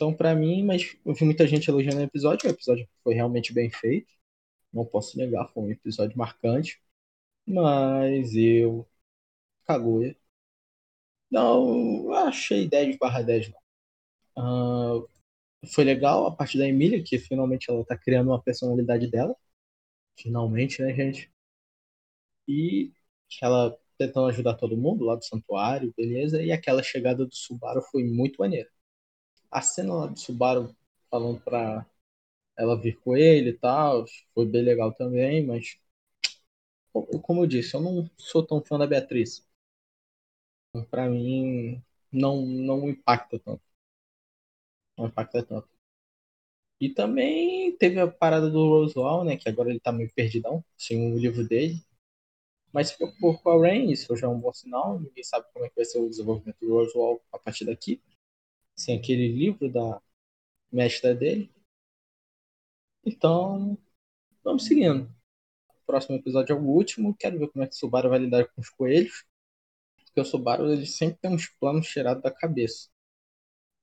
Então, 0.00 0.14
para 0.14 0.34
mim, 0.34 0.64
mas 0.64 0.96
eu 1.04 1.14
vi 1.14 1.24
muita 1.26 1.46
gente 1.46 1.68
elogiando 1.68 1.98
o 1.98 2.04
episódio. 2.04 2.48
O 2.48 2.52
episódio 2.52 2.88
foi 3.04 3.14
realmente 3.14 3.52
bem 3.52 3.70
feito 3.70 4.20
não 4.72 4.84
posso 4.86 5.18
negar, 5.18 5.48
foi 5.48 5.62
um 5.64 5.70
episódio 5.70 6.16
marcante. 6.18 6.80
Mas 7.46 8.34
eu. 8.36 8.88
Kaguya. 9.66 10.16
Não, 11.30 12.12
achei 12.12 12.68
10 12.68 12.96
barra 12.98 13.22
10 13.22 13.50
não. 14.36 15.02
Uh, 15.02 15.08
foi 15.74 15.84
legal 15.84 16.26
a 16.26 16.36
parte 16.36 16.58
da 16.58 16.66
Emília, 16.68 17.02
que 17.02 17.18
finalmente 17.18 17.70
ela 17.70 17.84
tá 17.84 17.96
criando 17.98 18.28
uma 18.30 18.42
personalidade 18.42 19.10
dela. 19.10 19.36
Finalmente, 20.18 20.82
né, 20.82 20.94
gente? 20.94 21.32
E 22.46 22.92
ela 23.42 23.78
tentando 23.98 24.26
ajudar 24.28 24.54
todo 24.54 24.76
mundo 24.76 25.04
lá 25.04 25.14
do 25.16 25.24
santuário, 25.24 25.92
beleza? 25.96 26.42
E 26.42 26.52
aquela 26.52 26.82
chegada 26.82 27.24
do 27.26 27.34
Subaru 27.34 27.82
foi 27.82 28.04
muito 28.04 28.38
maneira. 28.38 28.68
A 29.50 29.62
cena 29.62 29.94
lá 29.94 30.06
do 30.06 30.18
Subaru 30.18 30.74
falando 31.10 31.40
pra 31.40 31.86
ela 32.58 32.76
vir 32.80 32.98
com 33.00 33.16
ele 33.16 33.50
e 33.50 33.58
tal, 33.58 34.06
foi 34.34 34.46
bem 34.46 34.62
legal 34.64 34.92
também, 34.94 35.46
mas 35.46 35.78
como 37.22 37.42
eu 37.42 37.46
disse, 37.48 37.74
eu 37.74 37.80
não 37.80 38.08
sou 38.16 38.46
tão 38.46 38.62
fã 38.62 38.78
da 38.78 38.86
Beatriz. 38.86 39.44
Então, 40.70 40.84
pra 40.90 41.08
mim, 41.08 41.82
não, 42.12 42.44
não 42.46 42.88
impacta 42.88 43.38
tanto. 43.38 43.62
Não 44.96 45.06
impacta 45.08 45.42
tanto. 45.42 45.68
E 46.80 46.88
também 46.88 47.76
teve 47.76 48.00
a 48.00 48.08
parada 48.08 48.48
do 48.50 48.68
Roswell, 48.68 49.24
né? 49.24 49.36
Que 49.36 49.48
agora 49.48 49.70
ele 49.70 49.78
tá 49.80 49.92
meio 49.92 50.10
perdidão, 50.14 50.64
sem 50.76 51.12
o 51.12 51.18
livro 51.18 51.46
dele. 51.46 51.80
Mas 52.72 52.88
se 52.90 52.96
preocupou 52.98 53.38
com 53.38 53.50
a 53.50 53.60
Rain, 53.68 53.90
isso 53.90 54.16
já 54.16 54.26
é 54.28 54.30
um 54.30 54.40
bom 54.40 54.52
sinal. 54.52 55.00
Ninguém 55.00 55.24
sabe 55.24 55.46
como 55.52 55.64
é 55.66 55.68
que 55.70 55.76
vai 55.76 55.84
ser 55.84 55.98
o 56.00 56.08
desenvolvimento 56.10 56.58
do 56.60 56.74
Roswell 56.74 57.22
a 57.32 57.38
partir 57.38 57.64
daqui. 57.66 58.00
Aquele 58.88 59.28
livro 59.28 59.70
da 59.70 60.00
mestra 60.72 61.14
dele. 61.14 61.50
Então, 63.04 63.78
vamos 64.44 64.64
seguindo. 64.64 65.10
O 65.68 65.86
próximo 65.86 66.16
episódio 66.16 66.54
é 66.54 66.58
o 66.58 66.62
último. 66.62 67.14
Quero 67.16 67.38
ver 67.38 67.48
como 67.48 67.64
é 67.64 67.68
que 67.68 67.74
o 67.74 67.78
Subaru 67.78 68.10
vai 68.10 68.18
lidar 68.20 68.46
com 68.48 68.60
os 68.60 68.70
coelhos. 68.70 69.24
Porque 70.04 70.20
o 70.20 70.24
Subaru 70.24 70.72
ele 70.72 70.86
sempre 70.86 71.18
tem 71.20 71.32
uns 71.32 71.46
planos 71.48 71.88
tirados 71.88 72.22
da 72.22 72.30
cabeça. 72.30 72.88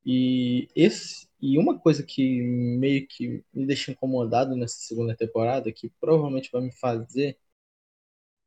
E 0.05 0.69
esse 0.75 1.27
e 1.41 1.57
uma 1.57 1.77
coisa 1.79 2.03
que 2.03 2.41
meio 2.41 3.07
que 3.07 3.43
me 3.53 3.65
deixa 3.65 3.91
incomodado 3.91 4.55
nessa 4.55 4.77
segunda 4.77 5.15
temporada, 5.15 5.71
que 5.71 5.89
provavelmente 5.99 6.49
vai 6.51 6.61
me 6.61 6.71
fazer 6.71 7.37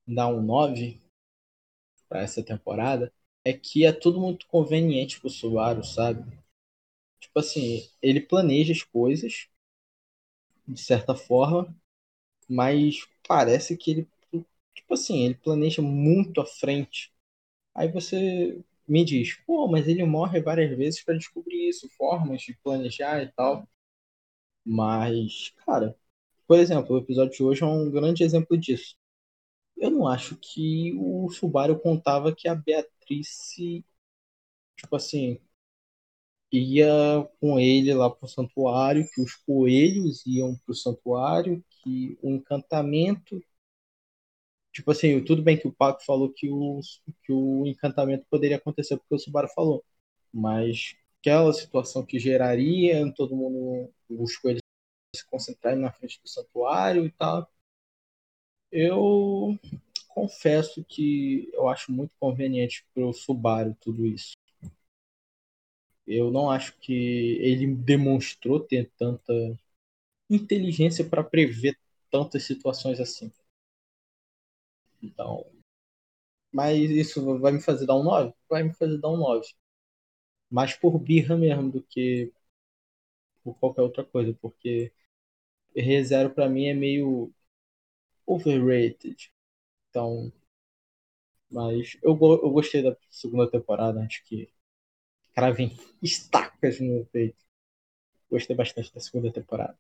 dar 0.07 0.29
um 0.29 0.43
9 0.43 1.01
para 2.09 2.23
essa 2.23 2.43
temporada, 2.43 3.13
é 3.45 3.53
que 3.53 3.85
é 3.85 3.93
tudo 3.93 4.19
muito 4.21 4.47
conveniente 4.47 5.21
pro 5.21 5.29
Subaru, 5.31 5.85
sabe? 5.85 6.25
Tipo 7.21 7.41
assim, 7.41 7.89
ele 8.03 8.21
planeja 8.21 8.73
as 8.73 8.83
coisas, 8.83 9.49
de 10.67 10.81
certa 10.81 11.15
forma, 11.15 11.75
mas 12.49 13.07
parece 13.29 13.77
que 13.77 13.91
ele, 13.93 14.09
tipo 14.75 14.95
assim, 14.95 15.25
ele 15.25 15.35
planeja 15.37 15.83
muito 15.83 16.41
à 16.41 16.47
frente. 16.47 17.13
Aí 17.75 17.89
você 17.93 18.61
me 18.89 19.05
diz, 19.05 19.35
pô, 19.47 19.69
mas 19.69 19.89
ele 19.89 20.05
morre 20.05 20.41
várias 20.43 20.77
vezes 20.77 21.03
para 21.05 21.17
descobrir 21.19 21.69
isso, 21.71 21.89
formas 21.99 22.43
de 22.43 22.57
planejar 22.65 23.23
e 23.23 23.33
tal. 23.33 23.69
Mas, 24.65 25.53
cara, 25.67 25.97
por 26.47 26.59
exemplo, 26.59 26.97
o 26.97 26.99
episódio 26.99 27.35
de 27.37 27.43
hoje 27.45 27.63
é 27.63 27.67
um 27.67 27.91
grande 27.91 28.25
exemplo 28.25 28.59
disso. 28.59 28.97
Eu 29.77 29.91
não 29.91 30.07
acho 30.09 30.37
que 30.37 30.95
o 30.99 31.31
Subaru 31.31 31.79
contava 31.81 32.35
que 32.35 32.49
a 32.49 32.55
Beatriz, 32.55 32.91
tipo 34.77 34.97
assim, 34.97 35.39
ia 36.53 36.89
com 37.41 37.59
ele 37.59 37.93
lá 37.95 38.11
pro 38.11 38.29
santuário, 38.29 39.09
que 39.13 39.21
os 39.21 39.35
coelhos 39.35 40.25
iam 40.27 40.57
pro 40.65 40.75
santuário, 40.75 41.65
que 41.83 42.19
o 42.23 42.31
encantamento. 42.31 43.43
Tipo 44.73 44.91
assim, 44.93 45.23
tudo 45.25 45.43
bem 45.43 45.59
que 45.59 45.67
o 45.67 45.73
Paco 45.73 46.05
falou 46.05 46.33
que 46.33 46.49
o, 46.51 46.81
que 47.25 47.33
o 47.33 47.67
encantamento 47.67 48.25
poderia 48.31 48.57
acontecer 48.57 48.97
porque 48.97 49.15
o 49.15 49.19
Subaru 49.19 49.49
falou. 49.49 49.85
Mas 50.33 50.97
aquela 51.21 51.53
situação 51.53 52.05
que 52.07 52.19
geraria 52.19 53.13
todo 53.15 53.37
mundo, 53.37 53.93
os 54.09 54.37
coelhos 54.37 54.61
se 55.17 55.27
concentrarem 55.27 55.81
na 55.81 55.93
frente 55.93 56.21
do 56.23 56.29
santuário 56.29 57.07
e 57.07 57.11
tal. 57.13 57.49
Eu 58.73 59.59
confesso 60.15 60.85
que 60.85 61.51
eu 61.53 61.69
acho 61.69 61.93
muito 61.93 62.13
conveniente 62.19 62.85
pro 62.95 63.13
Subaru 63.13 63.77
tudo 63.81 64.07
isso. 64.07 64.35
Eu 66.07 66.31
não 66.31 66.51
acho 66.51 66.77
que 66.79 66.93
ele 67.41 67.75
demonstrou 67.75 68.61
ter 68.61 68.91
tanta 68.99 69.33
inteligência 70.31 71.05
para 71.05 71.25
prever 71.25 71.79
tantas 72.11 72.45
situações 72.45 73.01
assim. 73.01 73.33
Então, 75.03 75.45
mas 76.53 76.79
isso 76.91 77.39
vai 77.39 77.53
me 77.53 77.61
fazer 77.61 77.87
dar 77.87 77.97
um 77.97 78.03
9? 78.05 78.33
Vai 78.49 78.63
me 78.63 78.73
fazer 78.75 78.99
dar 78.99 79.09
um 79.11 79.17
9. 79.17 79.47
Mais 80.51 80.75
por 80.75 80.99
birra 80.99 81.37
mesmo 81.37 81.71
do 81.73 81.83
que 81.83 82.33
por 83.43 83.55
qualquer 83.59 83.83
outra 83.83 84.05
coisa, 84.05 84.35
porque 84.41 84.93
ReZero 85.77 86.31
para 86.35 86.49
mim 86.49 86.67
é 86.67 86.75
meio 86.75 87.33
overrated. 88.27 89.33
Então, 89.91 90.33
mas 91.51 91.99
eu, 92.03 92.13
eu 92.13 92.51
gostei 92.51 92.83
da 92.83 92.97
segunda 93.11 93.51
temporada, 93.51 94.01
acho 94.01 94.25
que 94.25 94.49
cravem 95.35 95.77
estacas 96.03 96.81
no 96.81 97.05
peito. 97.07 97.45
Gostei 98.31 98.57
bastante 98.57 98.95
da 98.95 99.01
segunda 99.01 99.33
temporada. 99.33 99.79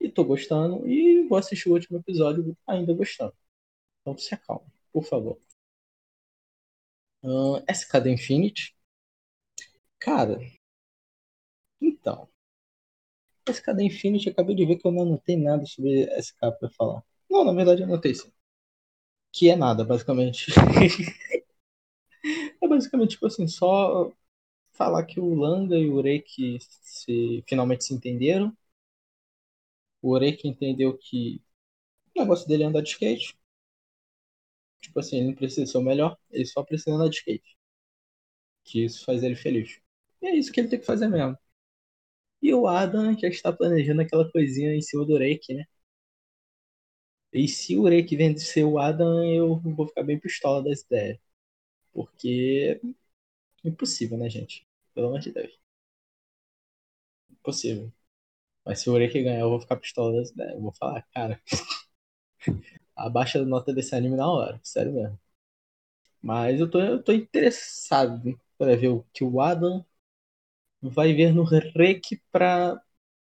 E 0.00 0.10
tô 0.10 0.24
gostando. 0.24 0.86
E 0.88 1.26
vou 1.28 1.38
assistir 1.38 1.68
o 1.70 1.72
último 1.74 1.98
episódio 1.98 2.56
ainda 2.66 2.92
gostando. 2.94 3.34
Então 4.02 4.16
se 4.18 4.34
acalme, 4.34 4.66
por 4.92 5.04
favor. 5.04 5.38
Uh, 7.22 7.62
SKD 7.68 8.10
Infinity. 8.10 8.76
Cara. 9.98 10.38
Então. 11.80 12.28
SKD 13.46 13.84
Infinity, 13.84 14.28
acabei 14.30 14.54
de 14.54 14.66
ver 14.66 14.76
que 14.76 14.86
eu 14.86 14.92
não 14.92 15.02
anotei 15.02 15.36
nada 15.36 15.64
sobre 15.66 16.02
SK 16.18 16.52
pra 16.58 16.70
falar. 16.70 17.02
Não, 17.30 17.44
na 17.44 17.52
verdade 17.52 17.82
eu 17.82 17.86
anotei 17.86 18.14
sim. 18.14 18.30
Que 19.38 19.50
é 19.50 19.56
nada, 19.56 19.84
basicamente. 19.84 20.46
é 22.60 22.68
basicamente, 22.68 23.10
tipo 23.10 23.26
assim, 23.26 23.46
só 23.46 24.10
falar 24.72 25.04
que 25.06 25.20
o 25.20 25.34
Langa 25.34 25.76
e 25.78 25.90
o 25.90 25.96
Ureki 25.96 26.58
se, 26.60 27.44
finalmente 27.48 27.84
se 27.84 27.94
entenderam. 27.94 28.56
O 30.02 30.10
Ureki 30.10 30.48
entendeu 30.48 30.98
que 30.98 31.40
o 32.16 32.20
negócio 32.20 32.48
dele 32.48 32.64
é 32.64 32.66
andar 32.66 32.82
de 32.82 32.90
skate. 32.90 33.38
Tipo 34.80 34.98
assim, 34.98 35.18
ele 35.18 35.26
não 35.28 35.34
precisa 35.36 35.70
ser 35.70 35.78
o 35.78 35.82
melhor, 35.82 36.18
ele 36.32 36.44
só 36.44 36.64
precisa 36.64 36.96
andar 36.96 37.08
de 37.08 37.18
skate. 37.18 37.56
Que 38.64 38.84
isso 38.84 39.04
faz 39.04 39.24
ele 39.24 39.34
feliz. 39.34 39.80
E 40.22 40.26
é 40.28 40.34
isso 40.36 40.52
que 40.52 40.60
ele 40.60 40.68
tem 40.68 40.78
que 40.78 40.86
fazer 40.86 41.08
mesmo. 41.08 41.36
E 42.42 42.52
o 42.52 42.66
Adam 42.66 43.16
já 43.16 43.28
está 43.28 43.52
planejando 43.52 44.02
aquela 44.02 44.28
coisinha 44.30 44.74
em 44.74 44.82
cima 44.82 45.04
do 45.04 45.14
Ureki, 45.14 45.54
né? 45.54 45.64
E 47.32 47.48
se 47.48 47.76
o 47.76 47.82
Ureki 47.82 48.16
vencer 48.16 48.64
o 48.64 48.78
Adam, 48.78 49.24
eu 49.24 49.56
vou 49.60 49.86
ficar 49.88 50.02
bem 50.02 50.18
pistola 50.18 50.62
das 50.62 50.80
ideias. 50.82 51.18
Porque 51.92 52.80
impossível, 53.64 54.18
né, 54.18 54.30
gente? 54.30 54.66
Pelo 54.94 55.08
amor 55.08 55.20
de 55.20 55.32
Deus. 55.32 55.52
Impossível. 57.30 57.92
Mas 58.66 58.80
se 58.80 58.90
o 58.90 58.94
Ureki 58.94 59.22
ganhar, 59.24 59.40
eu 59.42 59.50
vou 59.50 59.60
ficar 59.60 59.76
pistola 59.78 60.14
das 60.20 60.30
ideias. 60.30 60.54
Eu 60.54 60.62
vou 60.62 60.72
falar, 60.74 61.02
cara. 61.14 61.40
abaixa 62.96 63.38
a 63.40 63.44
nota 63.44 63.72
desse 63.72 63.94
anime 63.94 64.16
na 64.16 64.28
hora. 64.30 64.60
Sério 64.62 64.92
mesmo. 64.92 65.18
Mas 66.22 66.60
eu 66.60 66.70
tô, 66.70 66.80
eu 66.80 67.02
tô 67.02 67.12
interessado 67.12 68.38
para 68.56 68.76
ver 68.76 68.88
o 68.88 69.04
que 69.12 69.24
o 69.24 69.40
Adam 69.40 69.84
vai 70.82 71.14
ver 71.14 71.32
no 71.34 71.44
Rek 71.44 72.22
pra 72.32 72.80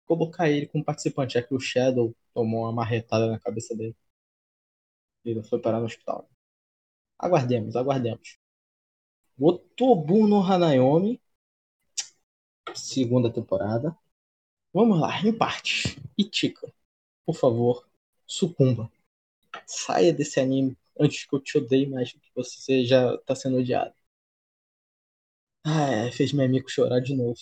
colocar 0.08 0.50
ele 0.50 0.66
como 0.66 0.84
participante, 0.84 1.34
já 1.34 1.42
que 1.42 1.54
o 1.54 1.60
Shadow 1.60 2.14
tomou 2.34 2.62
uma 2.62 2.72
marretada 2.72 3.28
na 3.30 3.38
cabeça 3.38 3.76
dele. 3.76 3.96
E 5.24 5.30
ele 5.30 5.42
foi 5.44 5.60
parar 5.60 5.78
no 5.80 5.86
hospital. 5.86 6.28
Aguardemos, 7.18 7.76
aguardemos. 7.76 8.38
Otobu 9.40 10.26
no 10.26 10.42
Hanayomi 10.42 11.20
segunda 12.74 13.32
temporada. 13.32 13.96
Vamos 14.72 15.00
lá, 15.00 15.20
em 15.22 15.32
partes. 15.36 15.96
Itika, 16.16 16.72
por 17.26 17.36
favor, 17.36 17.88
sucumba. 18.26 18.90
Saia 19.66 20.12
desse 20.12 20.40
anime 20.40 20.76
antes 20.98 21.26
que 21.26 21.34
eu 21.34 21.40
te 21.40 21.58
odeie 21.58 21.86
mais 21.88 22.12
do 22.12 22.20
que 22.20 22.30
você 22.34 22.84
já 22.84 23.16
tá 23.18 23.34
sendo 23.34 23.58
odiado. 23.58 23.94
Ah, 25.64 26.10
fez 26.12 26.32
meu 26.32 26.44
amigo 26.44 26.68
chorar 26.68 27.00
de 27.00 27.14
novo. 27.14 27.38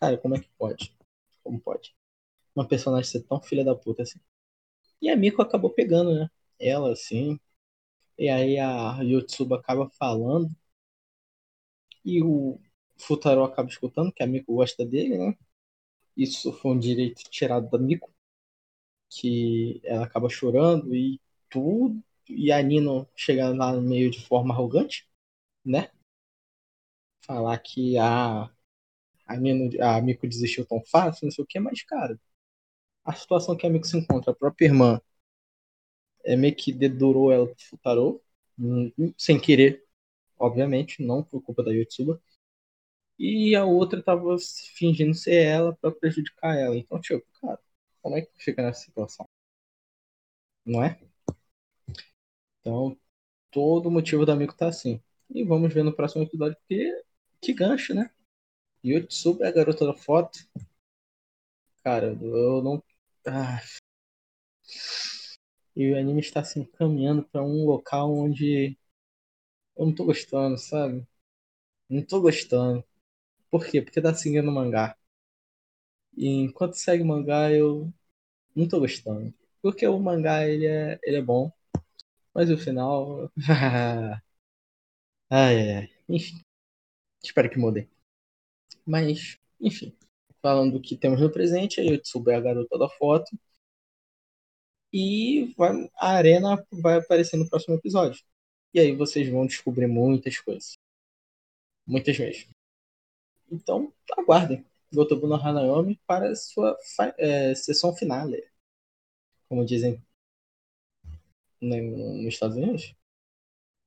Cara, 0.00 0.18
como 0.18 0.34
é 0.36 0.40
que 0.40 0.48
pode? 0.58 0.92
Como 1.48 1.58
pode? 1.58 1.94
Uma 2.54 2.68
personagem 2.68 3.10
ser 3.10 3.22
tão 3.22 3.40
filha 3.42 3.64
da 3.64 3.74
puta 3.74 4.02
assim. 4.02 4.20
E 5.02 5.10
a 5.10 5.16
Miko 5.16 5.42
acabou 5.42 5.70
pegando, 5.70 6.14
né? 6.14 6.30
Ela, 6.60 6.92
assim. 6.92 7.40
E 8.18 8.28
aí 8.28 8.58
a 8.58 9.00
Yotsuba 9.02 9.56
acaba 9.58 9.90
falando. 9.90 10.50
E 12.04 12.20
o 12.22 12.58
Futaro 12.96 13.44
acaba 13.44 13.68
escutando, 13.68 14.12
que 14.12 14.22
a 14.22 14.26
Miko 14.26 14.54
gosta 14.56 14.84
dele, 14.84 15.16
né? 15.16 15.36
Isso 16.16 16.52
foi 16.52 16.72
um 16.72 16.78
direito 16.78 17.22
tirado 17.30 17.70
da 17.70 17.78
Miko, 17.78 18.12
que 19.10 19.80
ela 19.84 20.04
acaba 20.06 20.28
chorando 20.28 20.94
e 20.94 21.20
tudo, 21.50 22.02
e 22.28 22.52
a 22.52 22.62
Nino 22.62 23.08
chega 23.16 23.50
lá 23.50 23.72
meio 23.80 24.10
de 24.10 24.20
forma 24.26 24.54
arrogante, 24.54 25.08
né? 25.64 25.90
Falar 27.20 27.58
que 27.58 27.96
a, 27.98 28.50
a, 29.28 29.36
Nino, 29.36 29.70
a 29.82 30.00
desistiu 30.26 30.66
tão 30.66 30.82
fácil, 30.90 31.26
não 31.26 31.32
sei 31.32 31.44
o 31.44 31.46
que, 31.46 31.60
mas, 31.60 31.82
cara, 31.82 32.18
a 33.04 33.14
situação 33.14 33.56
que 33.56 33.66
a 33.66 33.70
Miko 33.70 33.86
se 33.86 33.98
encontra, 33.98 34.32
a 34.32 34.36
própria 34.36 34.66
irmã, 34.66 35.00
é 36.24 36.36
meio 36.36 36.54
que 36.54 36.72
dedurou 36.72 37.32
ela 37.32 37.46
pro 37.46 37.64
Futaro, 37.68 38.22
hum, 38.58 38.92
sem 39.16 39.40
querer, 39.40 39.84
obviamente, 40.38 41.02
não 41.02 41.22
por 41.22 41.42
culpa 41.42 41.62
da 41.64 41.72
Yotsuba 41.72 42.20
e 43.18 43.54
a 43.56 43.64
outra 43.64 44.02
tava 44.02 44.36
fingindo 44.76 45.14
ser 45.14 45.44
ela 45.44 45.74
para 45.76 45.90
prejudicar 45.92 46.56
ela. 46.56 46.76
Então, 46.76 47.00
tipo, 47.00 47.24
cara, 47.40 47.58
como 48.02 48.16
é 48.16 48.22
que 48.22 48.30
fica 48.38 48.62
nessa 48.62 48.82
situação? 48.84 49.28
Não 50.64 50.82
é? 50.84 50.98
Então, 52.60 52.96
todo 53.50 53.88
o 53.88 53.90
motivo 53.92 54.26
do 54.26 54.32
amigo 54.32 54.54
tá 54.54 54.68
assim. 54.68 55.02
E 55.30 55.44
vamos 55.44 55.72
ver 55.72 55.84
no 55.84 55.94
próximo 55.94 56.24
episódio, 56.24 56.56
porque 56.60 57.02
que 57.40 57.52
gancho, 57.54 57.94
né? 57.94 58.10
Yotsuba 58.84 59.44
é 59.44 59.48
a 59.48 59.52
garota 59.52 59.86
da 59.86 59.94
foto. 59.94 60.40
Cara, 61.82 62.16
eu 62.20 62.62
não. 62.62 62.82
Ah. 63.26 63.60
E 65.74 65.90
o 65.90 65.96
anime 65.98 66.20
está 66.20 66.44
se 66.44 66.58
assim, 66.58 66.68
encaminhando 66.68 67.22
para 67.24 67.42
um 67.42 67.64
local 67.64 68.12
onde 68.14 68.76
eu 69.76 69.86
não 69.86 69.94
tô 69.94 70.04
gostando, 70.04 70.58
sabe? 70.58 71.06
Não 71.88 72.04
tô 72.04 72.20
gostando. 72.20 72.84
Por 73.50 73.66
quê? 73.66 73.82
Porque 73.82 74.02
tá 74.02 74.14
seguindo 74.14 74.48
o 74.50 74.52
mangá. 74.54 74.96
E 76.16 76.26
enquanto 76.28 76.74
segue 76.74 77.02
o 77.02 77.06
mangá, 77.06 77.50
eu 77.52 77.92
não 78.56 78.68
tô 78.68 78.80
gostando. 78.80 79.34
Porque 79.62 79.86
o 79.88 79.98
mangá, 80.00 80.46
ele 80.48 80.66
é, 80.66 80.98
ele 81.04 81.18
é 81.18 81.22
bom. 81.22 81.52
Mas 82.34 82.50
o 82.50 82.58
final... 82.58 83.30
ai, 85.30 85.56
ai, 85.76 85.90
Enfim. 86.08 86.42
Espero 87.22 87.50
que 87.50 87.58
mudem. 87.58 87.88
Mas, 88.88 89.38
enfim. 89.60 89.94
Falando 90.40 90.72
do 90.74 90.80
que 90.80 90.96
temos 90.96 91.20
no 91.20 91.30
presente, 91.30 91.80
aí 91.80 91.88
eu 91.88 92.00
souber 92.04 92.36
a 92.38 92.40
garota 92.40 92.78
da 92.78 92.88
foto. 92.88 93.38
E 94.92 95.52
vai, 95.56 95.90
a 95.96 96.08
arena 96.12 96.66
vai 96.72 96.96
aparecer 96.98 97.36
no 97.36 97.48
próximo 97.48 97.74
episódio. 97.74 98.24
E 98.72 98.80
aí 98.80 98.94
vocês 98.96 99.28
vão 99.28 99.46
descobrir 99.46 99.86
muitas 99.86 100.38
coisas. 100.40 100.78
Muitas 101.86 102.18
mesmo. 102.18 102.50
Então, 103.50 103.92
aguardem 104.16 104.64
Gotobu 104.92 105.26
no 105.26 105.34
Hanayomi 105.34 106.00
para 106.06 106.34
sua 106.34 106.78
é, 107.18 107.54
sessão 107.54 107.94
finale. 107.94 108.48
Como 109.48 109.66
dizem 109.66 110.02
nos 111.60 112.34
Estados 112.34 112.56
Unidos. 112.56 112.94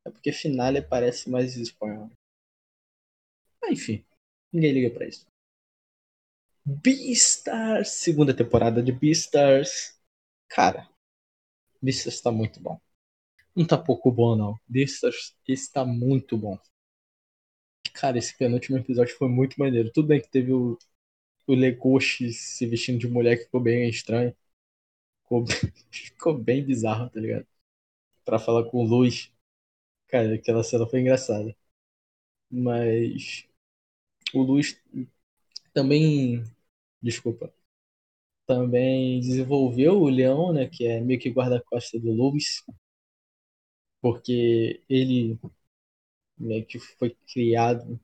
É 0.06 0.12
porque 0.12 0.32
finale 0.32 0.82
parece 0.82 1.30
mais 1.30 1.56
espanhol. 1.58 2.12
Ah, 3.64 3.72
enfim, 3.72 4.04
ninguém 4.52 4.72
liga 4.74 4.90
pra 4.92 5.08
isso. 5.08 5.26
Beastars, 6.66 7.90
segunda 7.90 8.34
temporada 8.36 8.82
de 8.84 8.92
Beastars. 8.92 10.00
Cara, 10.48 10.88
Beastars 11.82 12.22
tá 12.22 12.32
muito 12.32 12.60
bom. 12.62 12.80
Não 13.56 13.66
tá 13.68 13.78
pouco 13.78 14.12
bom, 14.12 14.36
não. 14.36 14.60
Beastars 14.68 15.36
está 15.48 15.86
muito 15.86 16.38
bom. 16.38 16.58
Cara, 17.94 18.18
esse 18.18 18.36
penúltimo 18.38 18.78
episódio 18.78 19.16
foi 19.18 19.30
muito 19.30 19.60
maneiro. 19.60 19.92
Tudo 19.92 20.08
bem 20.08 20.22
que 20.22 20.30
teve 20.30 20.54
o, 20.54 20.78
o 21.48 21.54
Legoshi 21.56 22.34
se 22.34 22.66
vestindo 22.68 23.00
de 23.00 23.08
mulher 23.08 23.38
que 23.38 23.46
ficou 23.46 23.62
bem 23.62 23.90
estranho. 23.90 24.36
Ficou, 25.24 25.46
ficou 25.92 26.38
bem 26.38 26.66
bizarro, 26.66 27.10
tá 27.10 27.20
ligado? 27.20 27.48
Pra 28.26 28.40
falar 28.40 28.66
com 28.70 28.84
Luz. 28.86 29.32
Cara, 30.08 30.36
aquela 30.36 30.64
cena 30.64 30.88
foi 30.88 31.02
engraçada. 31.02 31.56
Mas 32.52 33.46
o 34.34 34.44
Luz 34.44 34.80
também. 35.74 36.44
Desculpa. 37.02 37.54
Também 38.48 39.20
desenvolveu 39.22 40.02
o 40.02 40.10
Leão, 40.10 40.54
né? 40.54 40.68
Que 40.68 40.86
é 40.88 41.02
meio 41.02 41.20
que 41.20 41.30
guarda-costa 41.30 42.00
do 42.00 42.12
Luz. 42.12 42.64
Porque 44.02 44.82
ele 44.90 45.40
meio 46.38 46.66
que 46.66 46.80
foi 46.80 47.16
criado 47.32 48.00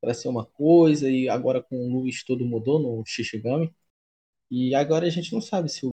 para 0.00 0.14
ser 0.14 0.28
uma 0.28 0.44
coisa 0.44 1.08
e 1.10 1.28
agora 1.28 1.62
com 1.62 1.76
o 1.76 2.00
Luiz 2.00 2.24
tudo 2.24 2.44
mudou 2.44 2.80
no 2.80 3.04
Shishigami. 3.06 3.72
E 4.50 4.74
agora 4.74 5.06
a 5.06 5.10
gente 5.10 5.32
não 5.32 5.40
sabe 5.40 5.68
se 5.68 5.86
o 5.86 5.90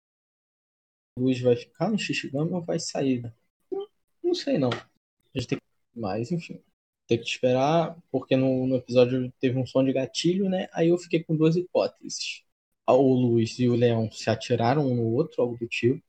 Luiz 1.19 1.41
vai 1.41 1.55
ficar 1.55 1.89
no 1.89 1.97
Shishigami 1.97 2.51
ou 2.51 2.61
vai 2.61 2.79
sair. 2.79 3.23
Né? 3.23 3.33
Não, 3.71 3.87
não 4.23 4.33
sei 4.35 4.57
não. 4.57 4.69
A 4.69 5.39
gente 5.39 5.47
tem. 5.47 5.61
Mas 5.95 6.31
enfim. 6.31 6.61
Tem 7.07 7.19
que 7.19 7.25
esperar, 7.25 7.95
porque 8.11 8.35
no, 8.35 8.65
no 8.67 8.75
episódio 8.77 9.31
teve 9.39 9.57
um 9.59 9.65
som 9.65 9.83
de 9.83 9.93
gatilho, 9.93 10.49
né? 10.49 10.67
Aí 10.73 10.89
eu 10.89 10.97
fiquei 10.97 11.23
com 11.23 11.35
duas 11.35 11.55
hipóteses. 11.55 12.43
O 12.87 13.13
Luiz 13.13 13.57
e 13.59 13.67
o 13.69 13.75
Leão 13.75 14.11
se 14.11 14.29
atiraram 14.29 14.87
um 14.87 14.95
no 14.95 15.03
outro, 15.13 15.41
algo 15.41 15.57
do 15.57 15.67
tipo. 15.67 16.03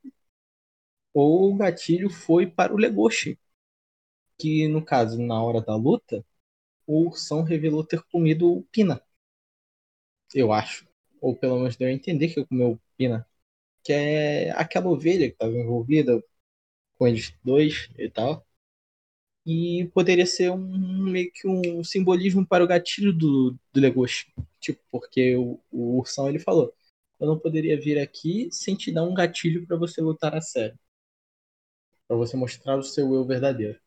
Ou 1.13 1.51
o 1.53 1.57
gatilho 1.57 2.09
foi 2.09 2.47
para 2.47 2.73
o 2.73 2.77
Legoshi, 2.77 3.37
que 4.39 4.67
no 4.69 4.83
caso, 4.85 5.21
na 5.21 5.43
hora 5.43 5.61
da 5.61 5.77
luta, 5.77 6.25
o 6.87 7.07
ursão 7.09 7.43
revelou 7.43 7.85
ter 7.85 8.03
comido 8.05 8.53
o 8.53 8.65
Pina. 8.65 9.03
Eu 10.35 10.53
acho. 10.53 10.87
Ou 11.21 11.35
pelo 11.37 11.57
menos 11.59 11.77
deu 11.77 11.89
a 11.89 11.93
entender 11.93 12.29
que 12.33 12.45
comeu 12.47 12.73
o 12.73 12.81
Pina. 12.97 13.27
Que 13.85 13.93
é 13.95 14.51
aquela 14.53 14.89
ovelha 14.91 15.29
que 15.29 15.35
estava 15.35 15.53
envolvida 15.57 16.23
com 16.99 17.09
eles 17.09 17.35
dois 17.45 17.91
e 17.99 18.11
tal. 18.11 18.47
E 19.47 19.89
poderia 19.95 20.27
ser 20.27 20.51
um 20.51 21.05
meio 21.11 21.31
que 21.33 21.47
um 21.49 21.85
simbolismo 21.85 22.47
para 22.47 22.65
o 22.65 22.67
gatilho 22.67 23.13
do, 23.13 23.57
do 23.73 23.81
Legoshi. 23.81 24.33
Tipo, 24.61 24.81
porque 24.91 25.37
o, 25.37 25.61
o 25.71 25.99
ursão 25.99 26.29
ele 26.29 26.39
falou: 26.41 26.75
Eu 27.21 27.29
não 27.29 27.39
poderia 27.39 27.81
vir 27.81 27.99
aqui 27.99 28.49
sem 28.53 28.75
te 28.77 28.93
dar 28.93 29.05
um 29.05 29.15
gatilho 29.15 29.67
para 29.67 29.77
você 29.77 30.01
lutar 30.03 30.35
a 30.35 30.41
sério. 30.41 30.79
Para 32.09 32.17
você 32.17 32.37
mostrar 32.37 32.77
o 32.77 32.83
seu 32.83 33.15
eu 33.15 33.25
verdadeiro. 33.25 33.79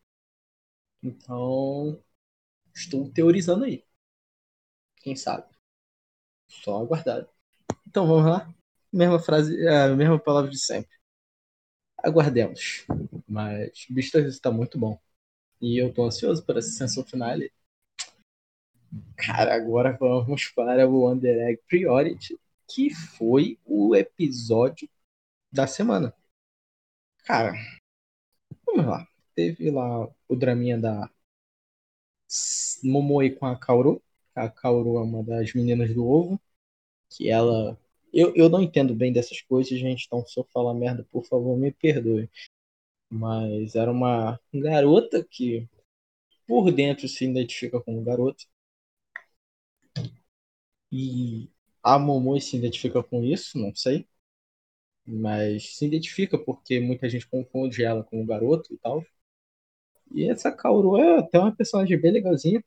Então, 1.04 2.02
estou 2.76 3.12
teorizando 3.12 3.65
aí. 3.65 3.86
Quem 5.02 5.15
sabe? 5.15 5.48
Só 6.50 6.82
aguardar. 6.82 7.28
Então 7.88 8.08
vamos 8.08 8.26
lá. 8.32 8.54
Mesma 8.93 9.19
frase, 9.19 9.67
a 9.67 9.89
mesma 9.95 10.19
palavra 10.19 10.52
de 10.52 10.60
sempre. 10.60 10.91
Aguardemos. 12.04 12.86
Mas 13.28 13.86
Beastars 13.89 14.28
está 14.28 14.52
muito 14.52 14.78
bom. 14.80 15.00
E 15.62 15.78
eu 15.78 15.93
tô 15.93 16.06
ansioso 16.06 16.43
para 16.45 16.60
essa 16.60 16.72
sessão 16.72 17.04
finale. 17.04 17.52
Cara, 19.15 19.54
agora 19.56 19.95
vamos 20.00 20.48
para 20.48 20.88
o 20.88 21.12
Under 21.12 21.50
Egg 21.50 21.62
Priority, 21.67 22.39
que 22.67 22.89
foi 22.89 23.60
o 23.65 23.95
episódio 23.95 24.89
da 25.52 25.67
semana. 25.67 26.13
Cara, 27.26 27.54
vamos 28.65 28.86
lá 28.86 29.10
teve 29.39 29.72
lá 29.72 30.10
o 30.28 30.36
draminha 30.36 30.78
da 30.78 31.10
Momoe 32.84 33.32
com 33.36 33.45
a 33.45 33.58
Kaoru. 33.58 34.02
A 34.36 34.50
Kaoru 34.50 34.98
é 34.98 35.02
uma 35.02 35.24
das 35.24 35.54
meninas 35.54 35.93
do 35.93 36.06
ovo. 36.06 36.39
Que 37.10 37.30
ela. 37.30 37.80
Eu, 38.13 38.36
eu 38.36 38.50
não 38.50 38.62
entendo 38.62 38.93
bem 38.93 39.13
dessas 39.13 39.41
coisas, 39.41 39.80
gente. 39.80 40.06
Então, 40.06 40.26
se 40.26 40.38
eu 40.39 40.43
falar 40.54 40.74
merda, 40.74 41.08
por 41.12 41.26
favor, 41.26 41.58
me 41.58 41.72
perdoe. 41.72 42.30
Mas 43.10 43.76
era 43.76 43.91
uma 43.91 44.39
garota 44.54 45.24
que, 45.30 45.67
por 46.48 46.72
dentro, 46.72 47.08
se 47.10 47.26
identifica 47.26 47.82
como 47.82 48.04
garota. 48.04 48.45
E 50.91 51.50
a 51.84 51.98
Momoe 52.00 52.39
se 52.41 52.56
identifica 52.58 53.02
com 53.04 53.24
isso, 53.24 53.58
não 53.58 53.74
sei. 53.76 54.08
Mas 55.06 55.76
se 55.78 55.86
identifica 55.86 56.38
porque 56.38 56.80
muita 56.80 57.10
gente 57.10 57.28
confunde 57.28 57.84
ela 57.84 58.04
com 58.04 58.22
o 58.24 58.26
garoto 58.26 58.74
e 58.74 58.78
tal. 58.78 59.04
E 60.12 60.30
essa 60.30 60.52
Kaoru 60.52 60.98
é 60.98 61.17
até 61.17 61.39
uma 61.39 61.56
personagem 61.56 62.00
bem 62.00 62.12
legalzinha. 62.12 62.63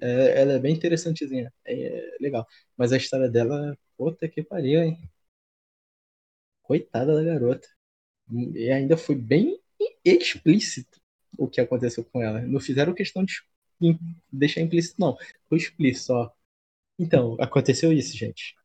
É, 0.00 0.40
ela 0.42 0.52
é 0.54 0.58
bem 0.58 0.74
interessantezinha. 0.74 1.52
É, 1.64 2.16
legal. 2.20 2.46
Mas 2.76 2.92
a 2.92 2.96
história 2.96 3.28
dela, 3.28 3.76
puta 3.96 4.28
que 4.28 4.42
pariu, 4.42 4.80
hein? 4.82 4.98
Coitada 6.62 7.14
da 7.16 7.24
garota. 7.24 7.68
E 8.30 8.70
ainda 8.70 8.96
foi 8.96 9.14
bem 9.14 9.60
explícito 10.04 11.00
o 11.38 11.48
que 11.48 11.60
aconteceu 11.60 12.04
com 12.04 12.22
ela. 12.22 12.40
Não 12.42 12.60
fizeram 12.60 12.94
questão 12.94 13.24
de 13.24 13.42
deixar 14.30 14.60
implícito, 14.60 15.00
não. 15.00 15.16
Foi 15.48 15.58
explícito, 15.58 16.12
ó. 16.12 16.30
Então, 16.98 17.36
aconteceu 17.40 17.92
isso, 17.92 18.16
gente. 18.16 18.56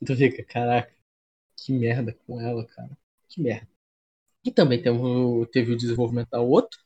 Então 0.00 0.16
fica, 0.16 0.44
caraca, 0.44 0.94
que 1.56 1.72
merda 1.72 2.12
com 2.26 2.40
ela, 2.40 2.64
cara. 2.66 2.96
Que 3.28 3.42
merda. 3.42 3.68
E 4.44 4.50
também 4.52 4.82
teve, 4.82 4.98
teve 5.52 5.72
o 5.72 5.76
desenvolvimento 5.76 6.30
da 6.30 6.40
outro, 6.40 6.78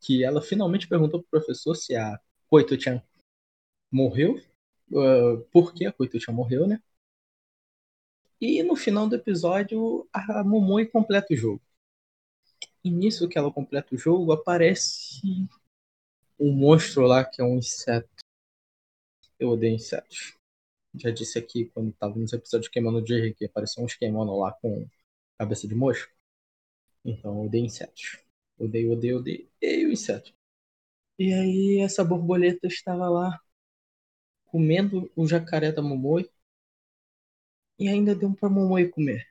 que 0.00 0.22
ela 0.24 0.40
finalmente 0.40 0.88
perguntou 0.88 1.20
pro 1.22 1.40
professor 1.40 1.74
se 1.74 1.96
a 1.96 2.18
Koito-chan 2.48 3.02
morreu, 3.90 4.40
uh, 4.90 5.40
por 5.52 5.74
que 5.74 5.86
a 5.86 5.92
Koito-chan 5.92 6.32
morreu, 6.32 6.66
né? 6.66 6.80
E 8.40 8.62
no 8.62 8.76
final 8.76 9.08
do 9.08 9.16
episódio, 9.16 10.08
a 10.12 10.44
Momoi 10.44 10.86
completa 10.86 11.34
o 11.34 11.36
jogo. 11.36 11.62
E 12.84 12.90
nisso 12.90 13.28
que 13.28 13.36
ela 13.36 13.52
completa 13.52 13.94
o 13.94 13.98
jogo, 13.98 14.32
aparece 14.32 15.20
um 16.38 16.52
monstro 16.52 17.02
lá 17.02 17.24
que 17.24 17.40
é 17.42 17.44
um 17.44 17.58
inseto. 17.58 18.08
Eu 19.38 19.50
odeio 19.50 19.74
insetos. 19.74 20.36
Já 20.94 21.10
disse 21.10 21.38
aqui 21.38 21.66
quando 21.66 21.92
tava 21.92 22.16
nos 22.18 22.32
episódios 22.32 22.68
queimando 22.68 22.98
o 22.98 23.06
Jerry 23.06 23.34
que 23.34 23.44
apareceu 23.44 23.84
uns 23.84 23.94
queimando 23.94 24.36
lá 24.36 24.52
com 24.52 24.88
cabeça 25.36 25.66
de 25.66 25.74
mosca. 25.74 26.12
Então, 27.04 27.34
eu 27.38 27.46
odeio 27.46 27.64
insetos. 27.64 28.18
Odeio, 28.58 28.92
odeio, 28.92 29.18
odeio, 29.18 29.48
odeio 29.56 29.92
insetos. 29.92 30.32
E 31.18 31.32
aí, 31.32 31.80
essa 31.80 32.04
borboleta 32.04 32.66
estava 32.68 33.08
lá 33.08 33.40
comendo 34.46 35.10
o 35.14 35.26
jacaré 35.26 35.72
da 35.72 35.82
Momoi 35.82 36.30
e 37.78 37.88
ainda 37.88 38.14
deu 38.14 38.32
pra 38.34 38.48
Momoi 38.48 38.88
comer. 38.88 39.26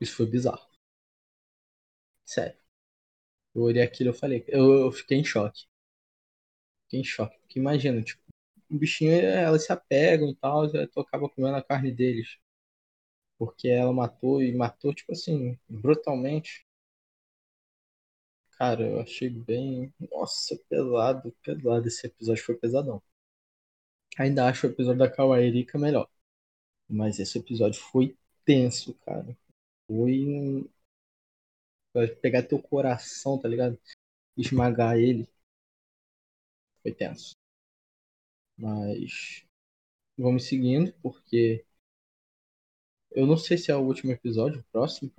Isso 0.00 0.16
foi 0.16 0.24
bizarro. 0.26 0.66
Sério. 2.26 2.58
Eu 3.54 3.62
olhei 3.62 3.82
aquilo 3.82 4.10
e 4.10 4.14
falei, 4.14 4.44
eu, 4.48 4.72
eu 4.86 4.92
fiquei 4.92 5.18
em 5.18 5.24
choque. 5.24 5.66
Fiquei 6.84 7.00
em 7.00 7.04
choque. 7.04 7.38
Porque 7.40 7.58
imagina, 7.60 8.02
tipo, 8.02 8.20
o 8.70 8.76
bichinho, 8.78 9.12
elas 9.12 9.64
se 9.64 9.72
apegam 9.72 10.30
e 10.30 10.34
tal, 10.36 10.64
e 10.66 10.86
tu 10.88 11.00
acaba 11.00 11.28
comendo 11.28 11.56
a 11.56 11.62
carne 11.62 11.92
deles 11.92 12.38
porque 13.38 13.68
ela 13.68 13.92
matou 13.94 14.42
e 14.42 14.54
matou, 14.54 14.92
tipo 14.94 15.12
assim, 15.12 15.58
brutalmente. 15.68 16.66
Cara, 18.58 18.82
eu 18.84 19.00
achei 19.00 19.30
bem. 19.30 19.94
Nossa, 20.10 20.58
pesado, 20.68 21.32
pesado. 21.44 21.86
Esse 21.86 22.06
episódio 22.08 22.42
foi 22.44 22.56
pesadão. 22.56 23.00
Ainda 24.18 24.46
acho 24.46 24.66
o 24.66 24.70
episódio 24.70 24.98
da 24.98 25.10
Kawairika 25.10 25.78
melhor. 25.78 26.06
Mas 26.88 27.18
esse 27.18 27.38
episódio 27.38 27.80
foi 27.80 28.16
tenso, 28.44 28.94
cara. 29.04 29.36
Foi. 29.88 30.68
Vai 31.92 32.06
pegar 32.08 32.42
teu 32.44 32.60
coração, 32.62 33.38
tá 33.38 33.48
ligado? 33.48 33.78
Esmagar 34.36 34.96
ele. 34.98 35.28
Foi 36.82 36.92
tenso. 36.92 37.34
Mas. 38.56 39.44
Vamos 40.18 40.44
seguindo, 40.46 40.92
porque 41.02 41.64
eu 43.10 43.26
não 43.26 43.36
sei 43.36 43.56
se 43.58 43.70
é 43.70 43.76
o 43.76 43.80
último 43.80 44.12
episódio, 44.12 44.60
o 44.60 44.64
próximo. 44.72 45.10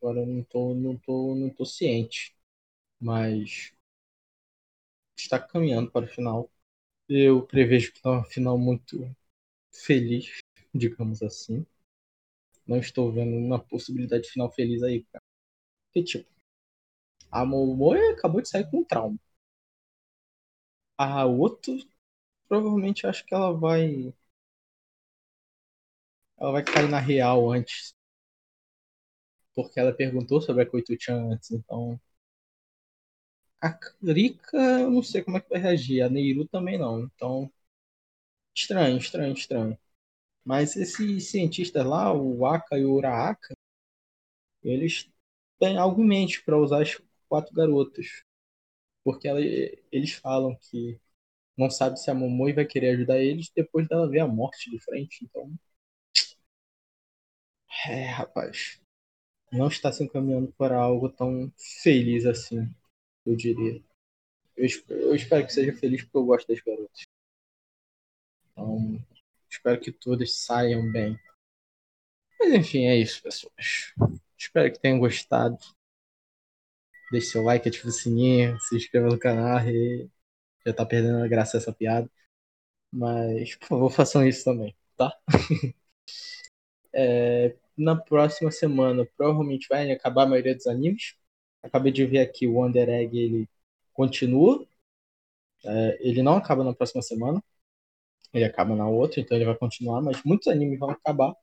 Agora 0.00 0.20
eu 0.20 0.26
não 0.26 0.42
tô, 0.44 0.74
não 0.74 0.96
tô, 0.96 1.34
não 1.34 1.50
tô 1.50 1.64
ciente. 1.64 2.34
Mas 3.00 3.72
está 5.16 5.38
caminhando 5.38 5.90
para 5.90 6.04
o 6.04 6.08
final. 6.08 6.50
Eu 7.08 7.46
prevejo 7.46 7.92
que 7.92 8.00
é 8.06 8.10
um 8.10 8.24
final 8.24 8.58
muito 8.58 9.08
feliz, 9.72 10.38
digamos 10.76 11.22
assim. 11.22 11.64
Não 12.64 12.76
estou 12.78 13.10
vendo 13.10 13.36
uma 13.36 13.58
possibilidade 13.58 14.22
de 14.24 14.30
final 14.30 14.52
feliz 14.52 14.80
aí, 14.84 15.02
cara. 15.10 15.24
Porque, 15.88 16.04
tipo, 16.04 16.30
a 17.30 17.44
Momoe 17.44 18.00
acabou 18.10 18.40
de 18.42 18.48
sair 18.48 18.68
com 18.68 18.78
um 18.80 18.84
trauma. 18.84 19.16
A 20.98 21.24
outra, 21.24 21.72
provavelmente 22.48 23.06
acho 23.06 23.24
que 23.26 23.34
ela 23.34 23.52
vai. 23.52 24.12
Ela 26.40 26.52
vai 26.52 26.64
cair 26.64 26.88
na 26.88 26.98
real 26.98 27.50
antes. 27.52 27.94
Porque 29.56 29.80
ela 29.80 29.92
perguntou 29.92 30.40
sobre 30.40 30.62
a 30.62 30.66
Koito-chan 30.66 31.32
antes, 31.32 31.50
então. 31.50 31.98
A 33.60 33.78
Rika, 34.02 34.56
eu 34.56 34.90
não 34.90 35.02
sei 35.02 35.22
como 35.22 35.36
é 35.36 35.40
que 35.42 35.50
vai 35.50 35.60
reagir. 35.60 36.00
A 36.02 36.08
Neiru 36.08 36.46
também 36.48 36.78
não. 36.78 37.00
Então. 37.02 37.50
Estranho, 38.52 38.98
estranho, 38.98 39.34
estranho. 39.34 39.78
Mas 40.46 40.76
esses 40.76 41.28
cientistas 41.28 41.84
lá, 41.84 42.12
o 42.14 42.46
Aka 42.46 42.78
e 42.78 42.84
o 42.84 42.94
Uraaka, 42.94 43.52
eles 44.62 45.10
têm 45.58 45.76
algo 45.76 46.00
em 46.02 46.06
mente 46.06 46.42
para 46.44 46.56
usar 46.56 46.82
as 46.82 47.00
quatro 47.28 47.52
garotas. 47.52 48.22
Porque 49.04 49.28
ela, 49.28 49.40
eles 49.40 50.12
falam 50.12 50.56
que 50.56 51.00
não 51.56 51.70
sabe 51.70 51.98
se 52.00 52.10
a 52.10 52.14
Momoi 52.14 52.52
vai 52.52 52.66
querer 52.66 52.90
ajudar 52.96 53.20
eles 53.20 53.50
depois 53.54 53.88
dela 53.88 54.08
ver 54.08 54.20
a 54.20 54.28
morte 54.28 54.70
de 54.70 54.78
frente. 54.80 55.24
Então. 55.24 55.52
É, 57.88 58.06
rapaz. 58.06 58.80
Não 59.52 59.68
está 59.68 59.92
se 59.92 60.04
encaminhando 60.04 60.52
para 60.58 60.76
algo 60.78 61.08
tão 61.10 61.52
feliz 61.82 62.26
assim, 62.26 62.68
eu 63.26 63.36
diria. 63.36 63.82
Eu, 64.56 64.68
eu 64.90 65.14
espero 65.16 65.46
que 65.46 65.52
seja 65.52 65.72
feliz 65.74 66.02
porque 66.04 66.18
eu 66.18 66.26
gosto 66.26 66.48
das 66.48 66.60
garotas. 66.60 67.04
Então, 68.52 68.98
Espero 69.50 69.80
que 69.80 69.92
todas 69.92 70.34
saiam 70.34 70.90
bem. 70.90 71.18
Mas 72.38 72.52
enfim, 72.52 72.86
é 72.86 72.96
isso, 72.96 73.22
pessoas. 73.22 73.94
Espero 74.38 74.72
que 74.72 74.78
tenham 74.80 74.98
gostado. 74.98 75.58
Deixe 77.10 77.28
seu 77.28 77.42
like, 77.42 77.68
ative 77.68 77.88
o 77.88 77.92
sininho, 77.92 78.58
se 78.60 78.76
inscreva 78.76 79.08
no 79.08 79.18
canal 79.18 79.60
e 79.68 80.08
já 80.66 80.72
tá 80.72 80.84
perdendo 80.84 81.22
a 81.24 81.28
graça 81.28 81.56
essa 81.56 81.72
piada. 81.72 82.10
Mas, 82.92 83.56
por 83.56 83.68
favor, 83.68 83.90
façam 83.90 84.26
isso 84.26 84.44
também, 84.44 84.74
tá? 84.96 85.12
é, 86.92 87.56
na 87.76 87.96
próxima 87.96 88.50
semana, 88.50 89.06
provavelmente 89.16 89.68
vai 89.68 89.90
acabar 89.90 90.24
a 90.24 90.26
maioria 90.26 90.54
dos 90.54 90.66
animes. 90.66 91.16
Acabei 91.62 91.92
de 91.92 92.06
ver 92.06 92.20
aqui 92.20 92.46
o 92.46 92.54
Wonder 92.54 92.88
Egg, 92.88 93.18
ele 93.18 93.48
continua. 93.92 94.66
É, 95.64 95.98
ele 96.00 96.22
não 96.22 96.36
acaba 96.36 96.64
na 96.64 96.74
próxima 96.74 97.02
semana 97.02 97.42
ele 98.32 98.44
acaba 98.44 98.74
na 98.76 98.88
outra, 98.88 99.20
então 99.20 99.36
ele 99.36 99.46
vai 99.46 99.56
continuar, 99.56 100.02
mas 100.02 100.22
muitos 100.24 100.48
animes 100.48 100.78
vão 100.78 100.90
acabar. 100.90 101.34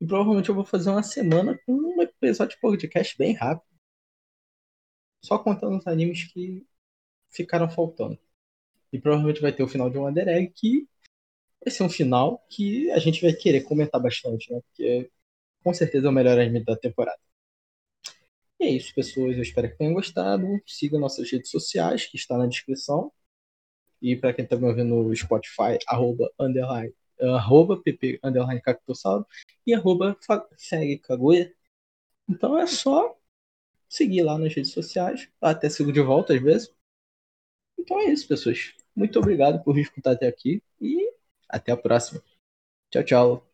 E 0.00 0.06
provavelmente 0.06 0.48
eu 0.48 0.54
vou 0.54 0.64
fazer 0.64 0.90
uma 0.90 1.02
semana 1.02 1.58
com 1.66 1.72
um 1.72 2.02
episódio 2.02 2.54
de 2.56 2.60
podcast 2.60 3.16
bem 3.18 3.34
rápido. 3.34 3.68
Só 5.24 5.38
contando 5.38 5.78
os 5.78 5.86
animes 5.86 6.24
que 6.32 6.66
ficaram 7.30 7.68
faltando. 7.70 8.18
E 8.92 9.00
provavelmente 9.00 9.40
vai 9.40 9.52
ter 9.52 9.62
o 9.62 9.68
final 9.68 9.90
de 9.90 9.98
Wonder 9.98 10.28
Egg, 10.28 10.52
que 10.54 10.88
vai 11.64 11.72
ser 11.72 11.82
um 11.82 11.90
final 11.90 12.44
que 12.50 12.90
a 12.92 12.98
gente 12.98 13.20
vai 13.22 13.32
querer 13.32 13.62
comentar 13.62 14.00
bastante, 14.00 14.52
né? 14.52 14.60
Porque 14.62 15.10
com 15.62 15.74
certeza 15.74 16.06
é 16.06 16.10
o 16.10 16.12
melhor 16.12 16.38
anime 16.38 16.64
da 16.64 16.76
temporada. 16.76 17.20
E 18.60 18.64
é 18.64 18.70
isso, 18.70 18.94
pessoas. 18.94 19.36
Eu 19.36 19.42
espero 19.42 19.70
que 19.70 19.76
tenham 19.78 19.94
gostado. 19.94 20.46
Siga 20.66 20.98
nossas 20.98 21.30
redes 21.30 21.50
sociais, 21.50 22.06
que 22.06 22.16
está 22.16 22.36
na 22.38 22.46
descrição. 22.46 23.12
E 24.00 24.16
para 24.16 24.32
quem 24.32 24.44
está 24.44 24.56
me 24.56 24.66
ouvindo 24.66 25.02
no 25.02 25.16
Spotify, 25.16 25.78
arroba, 25.86 26.30
underline, 26.38 26.94
arroba 27.20 27.80
pp, 27.82 28.20
underline 28.22 28.60
cactossauro 28.62 29.26
e 29.66 29.74
arroba 29.74 30.16
segue 30.56 30.98
Kaguya. 30.98 31.52
Então 32.28 32.58
é 32.58 32.66
só 32.66 33.16
seguir 33.88 34.22
lá 34.22 34.38
nas 34.38 34.54
redes 34.54 34.72
sociais. 34.72 35.28
Até 35.40 35.68
sigo 35.70 35.92
de 35.92 36.00
volta 36.00 36.34
às 36.34 36.42
vezes. 36.42 36.74
Então 37.78 37.98
é 38.00 38.06
isso, 38.12 38.28
pessoas. 38.28 38.74
Muito 38.94 39.18
obrigado 39.18 39.62
por 39.62 39.74
me 39.74 39.82
escutar 39.82 40.12
até 40.12 40.26
aqui 40.28 40.62
e 40.80 41.12
até 41.48 41.72
a 41.72 41.76
próxima. 41.76 42.22
Tchau, 42.90 43.04
tchau. 43.04 43.47